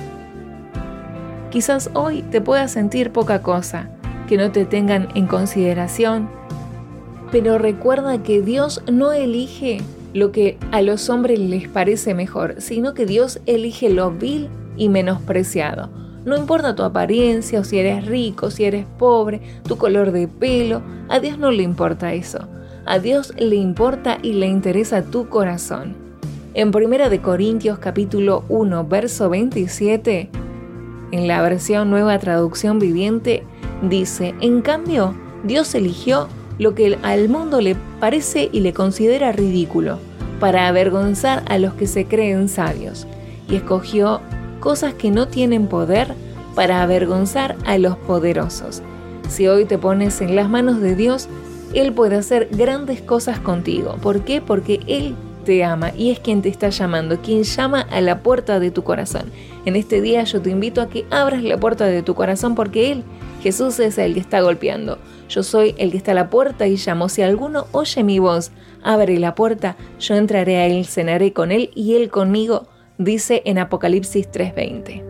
Quizás 1.51 1.91
hoy 1.95 2.23
te 2.23 2.43
puedas 2.43 2.73
sentir 2.73 3.11
poca 3.11 3.41
cosa, 3.43 3.89
que 4.29 4.37
no 4.37 4.53
te 4.53 4.67
tengan 4.67 5.09
en 5.15 5.27
consideración, 5.27 6.29
pero 7.33 7.59
recuerda 7.59 8.23
que 8.23 8.43
Dios 8.43 8.83
no 8.93 9.13
elige 9.13 9.81
lo 10.13 10.31
que 10.31 10.59
a 10.73 10.83
los 10.83 11.09
hombres 11.09 11.39
les 11.39 11.69
parece 11.69 12.15
mejor, 12.15 12.57
sino 12.59 12.93
que 12.93 13.07
Dios 13.07 13.41
elige 13.47 13.89
lo 13.89 14.11
vil 14.11 14.49
y 14.77 14.89
menospreciado. 14.91 16.04
No 16.25 16.37
importa 16.39 16.75
tu 16.75 16.83
apariencia 16.83 17.61
o 17.61 17.65
si 17.65 17.79
eres 17.79 18.07
rico, 18.07 18.51
si 18.51 18.65
eres 18.65 18.87
pobre, 18.99 19.41
tu 19.69 19.77
color 19.77 20.11
de 20.11 20.27
pelo, 20.27 20.83
a 21.09 21.21
Dios 21.21 21.39
no 21.39 21.51
le 21.51 21.63
importa 21.63 22.15
eso. 22.15 22.49
A 22.87 22.99
Dios 22.99 23.35
le 23.37 23.57
importa 23.57 24.19
y 24.23 24.33
le 24.33 24.47
interesa 24.47 25.03
tu 25.03 25.29
corazón. 25.29 25.97
En 26.55 26.75
1 26.75 27.11
de 27.11 27.21
Corintios 27.21 27.79
capítulo 27.79 28.45
1, 28.49 28.87
verso 28.87 29.29
27, 29.29 30.31
en 31.11 31.29
la 31.29 31.43
versión 31.43 31.91
Nueva 31.91 32.19
Traducción 32.19 32.79
Viviente, 32.79 33.43
dice, 33.83 34.35
en 34.41 34.63
cambio, 34.63 35.15
Dios 35.45 35.75
eligió 35.75 36.29
lo 36.59 36.75
que 36.75 36.97
al 37.03 37.29
mundo 37.29 37.61
le 37.61 37.77
parece 38.01 38.49
y 38.51 38.61
le 38.61 38.73
considera 38.73 39.33
ridículo, 39.33 39.99
para 40.41 40.69
avergonzar 40.69 41.43
a 41.49 41.59
los 41.59 41.75
que 41.75 41.87
se 41.87 42.07
creen 42.07 42.49
sabios, 42.49 43.07
y 43.49 43.57
escogió 43.57 44.21
cosas 44.65 44.95
que 44.95 45.11
no 45.11 45.29
tienen 45.29 45.67
poder 45.67 46.15
para 46.55 46.83
avergonzar 46.83 47.55
a 47.67 47.77
los 47.77 47.99
poderosos. 47.99 48.81
Si 49.29 49.47
hoy 49.47 49.67
te 49.67 49.77
pones 49.77 50.23
en 50.23 50.35
las 50.35 50.49
manos 50.49 50.81
de 50.81 50.97
Dios, 50.97 51.29
Él 51.75 51.93
puede 51.93 52.17
hacer 52.17 52.49
grandes 52.51 53.03
cosas 53.03 53.39
contigo. 53.39 53.97
¿Por 54.01 54.25
qué? 54.25 54.41
Porque 54.41 54.81
Él 54.87 55.17
te 55.45 55.63
ama 55.65 55.93
y 55.95 56.13
es 56.13 56.19
quien 56.19 56.41
te 56.41 56.49
está 56.49 56.71
llamando, 56.71 57.21
quien 57.21 57.43
llama 57.43 57.83
a 57.83 58.01
la 58.01 58.23
puerta 58.23 58.59
de 58.59 58.71
tu 58.71 58.85
corazón. 58.85 59.25
En 59.67 59.77
este 59.77 60.01
día 60.01 60.25
yo 60.25 60.41
te 60.41 60.49
invito 60.49 60.81
a 60.81 60.89
que 60.89 61.05
abras 61.11 61.43
la 61.43 61.61
puerta 61.61 61.85
de 61.85 62.03
tu 62.03 62.15
corazón 62.15 62.55
porque 62.55 62.91
Él, 62.91 63.05
Jesús, 63.43 63.79
es 63.81 63.99
el 63.99 64.15
que 64.15 64.21
está 64.21 64.41
golpeando. 64.41 64.97
Yo 65.29 65.43
soy 65.43 65.75
el 65.77 65.91
que 65.91 65.99
está 65.99 66.13
a 66.13 66.15
la 66.15 66.31
puerta 66.31 66.67
y 66.67 66.79
llamo. 66.79 67.11
Si 67.11 67.21
alguno 67.21 67.67
oye 67.73 68.03
mi 68.03 68.19
voz, 68.19 68.51
abre 68.83 69.19
la 69.19 69.35
puerta, 69.35 69.77
yo 70.01 70.15
entraré 70.15 70.57
a 70.57 70.67
Él, 70.69 70.87
cenaré 70.87 71.35
con 71.35 71.53
Él 71.53 71.71
y 71.75 71.97
Él 71.97 72.09
conmigo, 72.09 72.67
dice 72.99 73.43
en 73.45 73.59
Apocalipsis 73.59 74.31
3:20. 74.31 75.03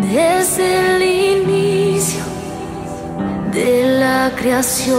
Desde 0.00 0.96
el 0.96 1.02
inicio 1.02 2.24
de 3.52 3.98
la 3.98 4.30
creación. 4.36 4.96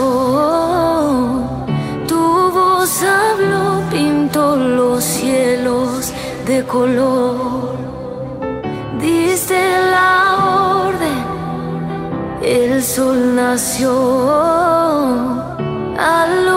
Tu 2.07 2.17
voz 2.17 3.03
habló, 3.03 3.81
pintó 3.91 4.55
los 4.55 5.03
cielos 5.03 6.13
de 6.45 6.63
color. 6.63 7.77
Diste 8.99 9.59
la 9.91 10.85
orden, 10.85 11.19
el 12.43 12.83
sol 12.83 13.35
nació. 13.35 13.91
Al 15.99 16.47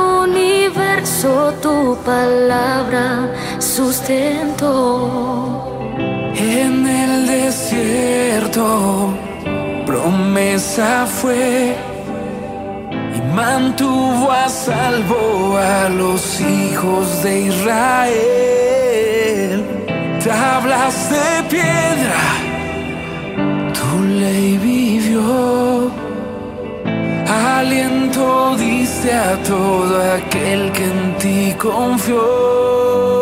universo 1.00 1.54
tu 1.62 1.96
palabra 2.04 3.30
sustentó. 3.58 4.68
En 6.34 6.86
el 6.86 7.26
desierto 7.26 9.12
promesa 9.86 11.06
fue 11.06 11.74
y 13.14 13.20
mantuvo 13.34 14.30
a 14.30 14.48
salvo 14.48 15.56
a 15.58 15.88
los 15.88 16.40
hijos 16.40 17.22
de 17.22 17.40
Israel. 17.42 18.14
Tablas 20.24 21.10
de 21.10 21.42
piedra, 21.48 22.20
tu 23.72 24.02
ley 24.04 24.58
vivió. 24.58 26.09
Aliento 27.30 28.56
diste 28.56 29.12
a 29.12 29.40
todo 29.44 30.02
aquel 30.14 30.72
que 30.72 30.84
en 30.84 31.16
ti 31.18 31.54
confió. 31.56 33.19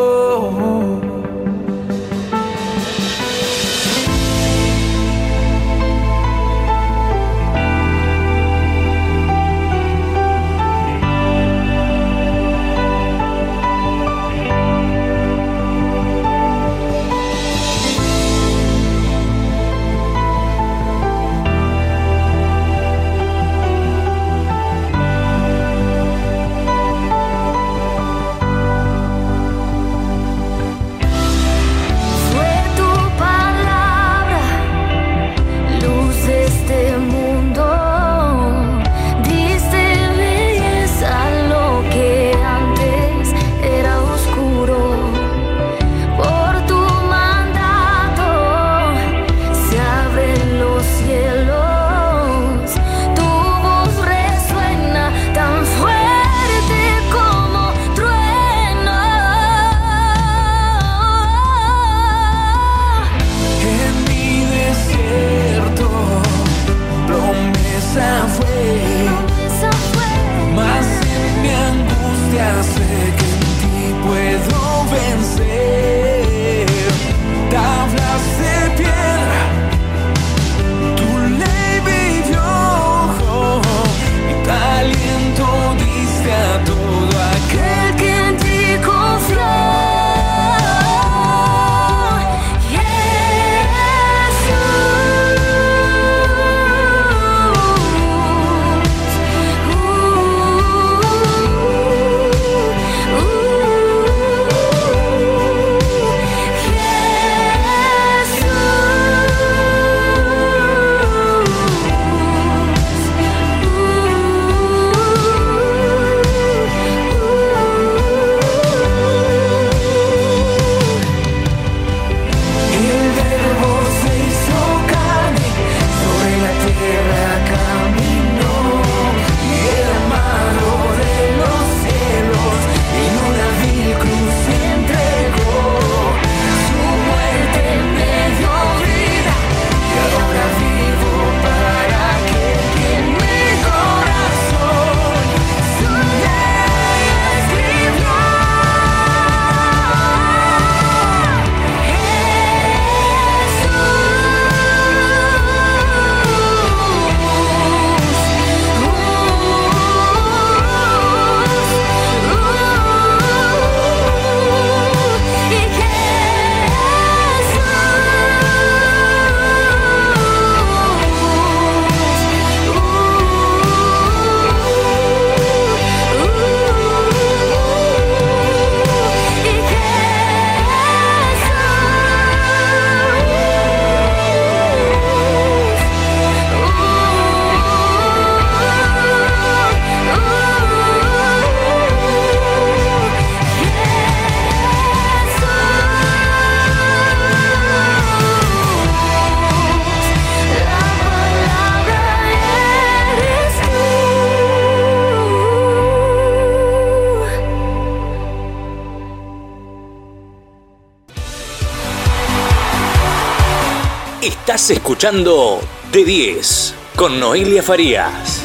Escuchando 214.70 215.60
De 215.92 216.04
10 216.04 216.74
con 216.94 217.18
Noelia 217.18 217.62
Farías. 217.62 218.42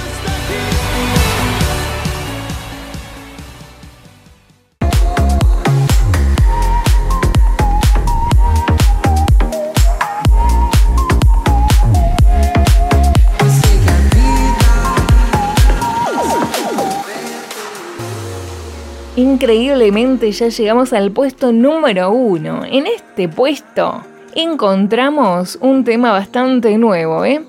Increíblemente 19.18 20.32
ya 20.32 20.48
llegamos 20.48 20.94
al 20.94 21.12
puesto 21.12 21.52
número 21.52 22.12
uno. 22.12 22.64
En 22.64 22.88
este 22.88 23.28
puesto 23.28 24.13
encontramos 24.36 25.58
un 25.62 25.84
tema 25.84 26.12
bastante 26.12 26.78
nuevo, 26.78 27.26
¿eh? 27.26 27.42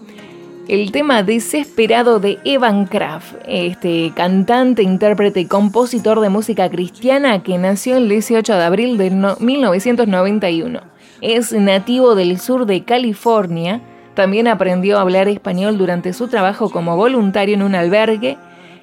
El 0.66 0.92
tema 0.92 1.22
Desesperado 1.22 2.20
de 2.20 2.38
Evan 2.44 2.86
Kraft, 2.86 3.34
este 3.46 4.12
cantante, 4.16 4.82
intérprete 4.82 5.40
y 5.40 5.44
compositor 5.44 6.20
de 6.20 6.30
música 6.30 6.70
cristiana 6.70 7.42
que 7.42 7.58
nació 7.58 7.98
el 7.98 8.08
18 8.08 8.54
de 8.54 8.64
abril 8.64 8.96
de 8.96 9.10
1991. 9.10 10.80
Es 11.20 11.52
nativo 11.52 12.14
del 12.14 12.38
sur 12.38 12.64
de 12.64 12.82
California. 12.82 13.82
También 14.14 14.48
aprendió 14.48 14.96
a 14.96 15.02
hablar 15.02 15.28
español 15.28 15.76
durante 15.76 16.14
su 16.14 16.28
trabajo 16.28 16.70
como 16.70 16.96
voluntario 16.96 17.56
en 17.56 17.62
un 17.62 17.74
albergue 17.74 18.38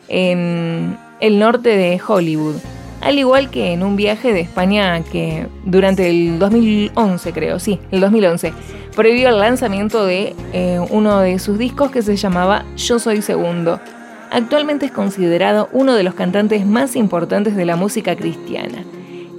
en 0.07 0.98
el 1.19 1.40
norte 1.40 1.69
de 1.69 1.99
Hollywood. 2.06 2.57
Al 3.02 3.18
igual 3.18 3.49
que 3.49 3.73
en 3.73 3.82
un 3.84 3.95
viaje 3.95 4.32
de 4.32 4.41
España 4.41 5.03
que 5.03 5.48
durante 5.65 6.10
el 6.10 6.38
2011 6.38 7.34
creo, 7.34 7.60
sí, 7.60 7.80
el 7.91 7.99
2011, 7.99 8.53
previo 8.95 9.30
al 9.30 9.40
lanzamiento 9.40 10.06
de 10.06 10.36
eh, 10.53 10.80
uno 10.91 11.19
de 11.19 11.40
sus 11.40 11.57
discos 11.57 11.90
que 11.90 12.03
se 12.03 12.15
llamaba 12.15 12.64
Yo 12.78 12.99
Soy 12.99 13.23
Segundo. 13.23 13.80
Actualmente 14.30 14.86
es 14.86 14.91
considerado 14.91 15.68
uno 15.72 15.95
de 15.95 16.03
los 16.03 16.14
cantantes 16.14 16.65
más 16.65 16.95
importantes 16.95 17.56
de 17.56 17.65
la 17.65 17.76
música 17.76 18.15
cristiana. 18.15 18.86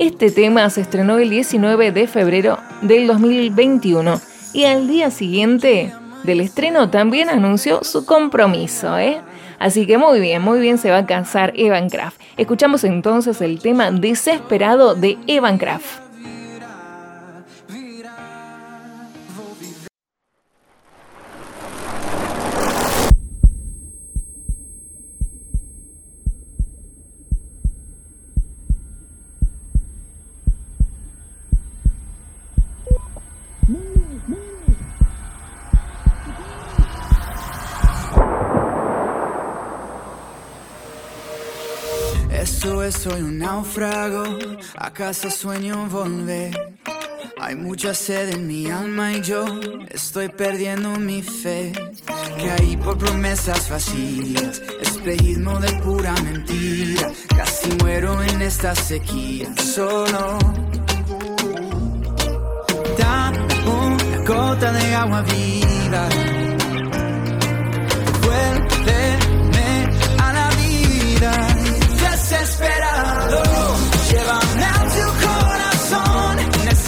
Este 0.00 0.32
tema 0.32 0.68
se 0.68 0.80
estrenó 0.80 1.18
el 1.18 1.30
19 1.30 1.92
de 1.92 2.06
febrero 2.08 2.58
del 2.80 3.06
2021 3.06 4.20
y 4.52 4.64
al 4.64 4.88
día 4.88 5.10
siguiente 5.12 5.92
del 6.24 6.40
estreno 6.40 6.90
también 6.90 7.28
anunció 7.28 7.84
su 7.84 8.04
compromiso, 8.04 8.98
¿eh? 8.98 9.20
Así 9.62 9.86
que 9.86 9.96
muy 9.96 10.18
bien, 10.18 10.42
muy 10.42 10.58
bien 10.58 10.76
se 10.76 10.90
va 10.90 10.98
a 10.98 11.06
casar 11.06 11.52
Evan 11.54 11.88
Kraft. 11.88 12.20
Escuchamos 12.36 12.82
entonces 12.82 13.40
el 13.40 13.60
tema 13.60 13.92
Desesperado 13.92 14.96
de 14.96 15.16
Evan 15.28 15.56
Kraft. 15.56 16.11
Soy 42.62 43.22
un 43.22 43.38
náufrago, 43.38 44.38
a 44.76 44.92
casa 44.92 45.30
sueño 45.30 45.88
volver. 45.88 46.76
Hay 47.40 47.56
mucha 47.56 47.92
sed 47.92 48.28
en 48.28 48.46
mi 48.46 48.70
alma 48.70 49.14
y 49.14 49.20
yo 49.20 49.44
estoy 49.90 50.28
perdiendo 50.28 50.90
mi 50.90 51.22
fe. 51.22 51.72
Caí 52.38 52.76
por 52.76 52.98
promesas 52.98 53.68
vacías, 53.68 54.62
espejismo 54.80 55.58
de 55.58 55.72
pura 55.80 56.14
mentira. 56.22 57.10
Casi 57.36 57.68
muero 57.80 58.22
en 58.22 58.42
esta 58.42 58.76
sequía, 58.76 59.52
solo. 59.56 60.38
Dame 62.96 63.38
una 63.66 64.24
gota 64.24 64.72
de 64.72 64.94
agua 64.94 65.22
viva. 65.22 66.51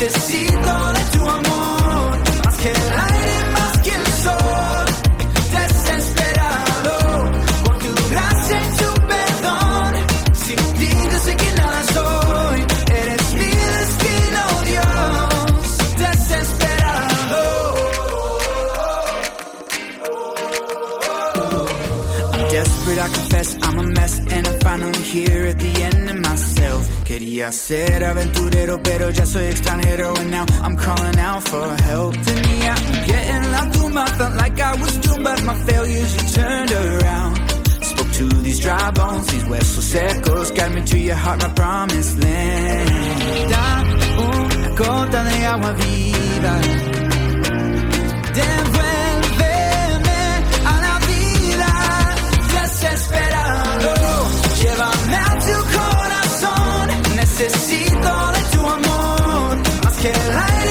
Necesito 0.05 0.93
de 0.97 1.03
tu 1.17 1.23
amor, 1.29 2.19
más 2.45 2.57
que 2.63 2.71
el 2.71 2.89
aire, 3.11 3.37
más 3.57 3.79
que 3.85 3.91
el 4.01 4.07
sol. 4.25 4.87
Desesperado 5.57 6.97
por 7.65 7.77
tu 7.79 7.93
gracia 8.13 8.57
y 8.61 8.69
tu 8.81 8.91
perdón. 9.13 9.93
Sin 10.45 10.61
ti 10.79 10.91
no 11.13 11.19
sé 11.27 11.33
que 11.43 11.51
nada 11.61 11.81
soy, 11.97 12.59
eres 13.01 13.25
mi 13.41 13.53
destino, 13.77 14.43
Dios. 14.71 15.65
Desesperado. 16.03 17.43
I'm 22.35 22.45
desperate, 22.51 22.99
I 22.99 23.09
confess 23.09 23.49
I'm 23.63 23.79
a 23.79 23.83
mess 23.99 24.19
and 24.19 24.47
I'm 24.49 24.61
finally 24.61 25.03
here 25.15 25.47
at 25.47 25.59
the 25.59 25.83
end. 25.89 26.04
Quería 27.15 27.53
ser 27.53 28.03
aventurero, 28.03 28.83
pero 28.83 29.09
ya 29.09 29.25
soy 29.25 29.45
extranjero 29.45 30.13
and 30.19 30.33
now 30.33 30.45
I'm 30.65 30.77
calling 30.77 31.17
out 31.21 31.49
for 31.49 31.73
help. 31.85 32.13
Tenía 32.25 32.75
pie 33.07 33.31
en 33.31 33.53
la 33.53 33.71
tumba, 33.71 34.05
felt 34.19 34.35
like 34.35 34.61
I 34.61 34.75
was 34.75 34.99
doomed, 34.99 35.23
but 35.23 35.41
my 35.45 35.55
failures 35.65 36.13
you 36.17 36.43
turned 36.43 36.73
around. 36.73 37.37
Spoke 37.83 38.11
to 38.15 38.29
these 38.43 38.59
dry 38.59 38.91
bones, 38.91 39.29
these 39.29 39.45
huesos 39.45 39.85
secos, 39.85 40.57
Got 40.57 40.73
me 40.73 40.83
to 40.83 40.99
your 40.99 41.15
heart, 41.15 41.41
my 41.41 41.51
promised 41.51 42.19
land. 42.19 43.49
Dame 43.49 43.95
una 44.19 44.69
gota 44.71 45.23
de 45.23 45.47
agua 45.47 45.73
viva. 45.73 46.55
Devuélveme 48.35 48.84
Necesito 57.37 58.33
de 58.33 58.57
tu 58.57 58.65
amor. 58.65 59.59
Más 59.83 59.97
que 59.97 60.09
el 60.09 60.39
aire, 60.39 60.64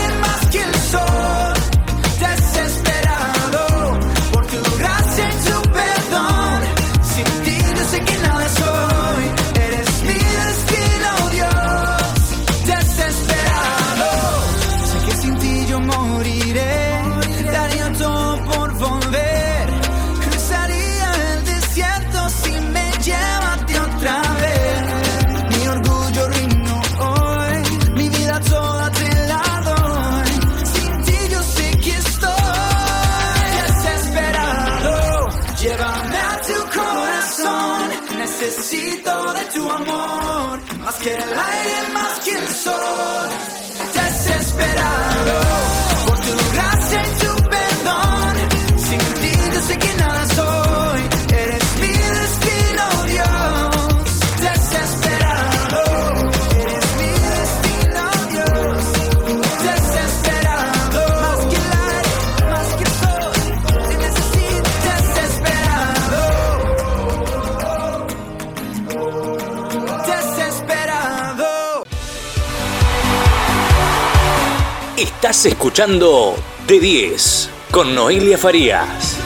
Escuchando 75.46 76.36
De 76.68 76.80
10 76.80 77.50
con 77.70 77.94
Noelia 77.94 78.38
Farías. 78.38 79.18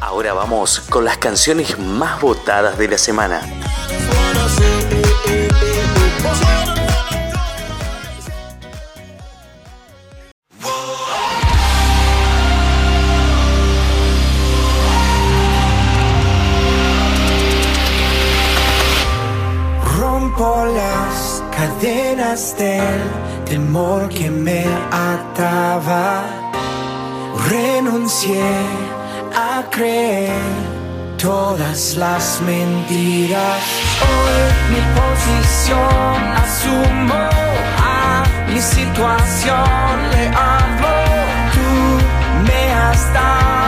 Ahora 0.00 0.32
vamos 0.32 0.80
con 0.80 1.04
las 1.04 1.18
canciones 1.18 1.78
más 1.78 2.20
votadas 2.20 2.76
de 2.76 2.88
la 2.88 2.98
semana. 2.98 3.40
alas 22.40 22.56
del 22.56 23.00
temor 23.44 24.08
que 24.08 24.30
me 24.30 24.64
ataba. 24.90 26.22
Renuncié 27.48 28.52
a 29.34 29.62
creer 29.70 30.32
todas 31.18 31.96
las 31.96 32.40
mentiras. 32.42 33.62
Hoy 34.08 34.38
mi 34.72 34.80
posición 34.98 36.20
asumo 36.44 37.28
a 37.78 38.24
mi 38.48 38.60
situación 38.60 39.94
le 40.12 40.28
hablo. 40.28 40.94
Tú 41.54 41.70
me 42.46 42.72
has 42.72 43.12
dado 43.12 43.59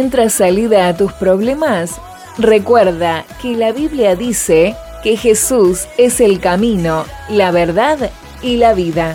encuentras 0.00 0.32
salida 0.32 0.88
a 0.88 0.96
tus 0.96 1.12
problemas? 1.12 2.00
Recuerda 2.38 3.26
que 3.42 3.54
la 3.54 3.70
Biblia 3.70 4.16
dice 4.16 4.74
que 5.02 5.18
Jesús 5.18 5.88
es 5.98 6.22
el 6.22 6.40
camino, 6.40 7.04
la 7.28 7.50
verdad 7.50 8.10
y 8.40 8.56
la 8.56 8.72
vida. 8.72 9.14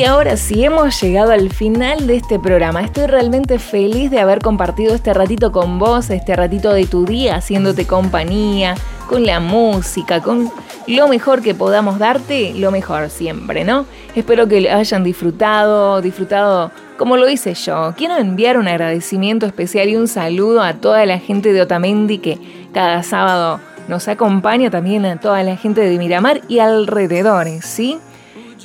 Y 0.00 0.04
ahora 0.04 0.38
sí 0.38 0.64
hemos 0.64 0.98
llegado 1.02 1.30
al 1.32 1.50
final 1.50 2.06
de 2.06 2.16
este 2.16 2.38
programa. 2.38 2.80
Estoy 2.80 3.04
realmente 3.06 3.58
feliz 3.58 4.10
de 4.10 4.18
haber 4.18 4.38
compartido 4.38 4.94
este 4.94 5.12
ratito 5.12 5.52
con 5.52 5.78
vos, 5.78 6.08
este 6.08 6.34
ratito 6.34 6.72
de 6.72 6.86
tu 6.86 7.04
día, 7.04 7.36
haciéndote 7.36 7.86
compañía, 7.86 8.76
con 9.10 9.26
la 9.26 9.40
música, 9.40 10.22
con 10.22 10.50
lo 10.86 11.06
mejor 11.06 11.42
que 11.42 11.54
podamos 11.54 11.98
darte, 11.98 12.54
lo 12.54 12.70
mejor 12.70 13.10
siempre, 13.10 13.62
¿no? 13.62 13.84
Espero 14.14 14.48
que 14.48 14.62
lo 14.62 14.72
hayan 14.72 15.04
disfrutado, 15.04 16.00
disfrutado 16.00 16.70
como 16.96 17.18
lo 17.18 17.28
hice 17.28 17.52
yo. 17.52 17.92
Quiero 17.94 18.16
enviar 18.16 18.56
un 18.56 18.68
agradecimiento 18.68 19.44
especial 19.44 19.90
y 19.90 19.96
un 19.96 20.08
saludo 20.08 20.62
a 20.62 20.72
toda 20.72 21.04
la 21.04 21.18
gente 21.18 21.52
de 21.52 21.60
Otamendi 21.60 22.20
que 22.20 22.38
cada 22.72 23.02
sábado 23.02 23.60
nos 23.86 24.08
acompaña, 24.08 24.70
también 24.70 25.04
a 25.04 25.20
toda 25.20 25.42
la 25.42 25.58
gente 25.58 25.82
de 25.82 25.98
Miramar 25.98 26.40
y 26.48 26.60
alrededores, 26.60 27.66
¿sí? 27.66 27.98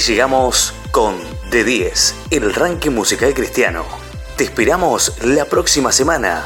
Llegamos 0.00 0.74
con 0.90 1.16
De 1.50 1.64
10, 1.64 2.14
el 2.30 2.54
ranking 2.54 2.90
musical 2.90 3.32
cristiano. 3.34 3.84
Te 4.36 4.44
esperamos 4.44 5.12
la 5.22 5.44
próxima 5.46 5.92
semana. 5.92 6.44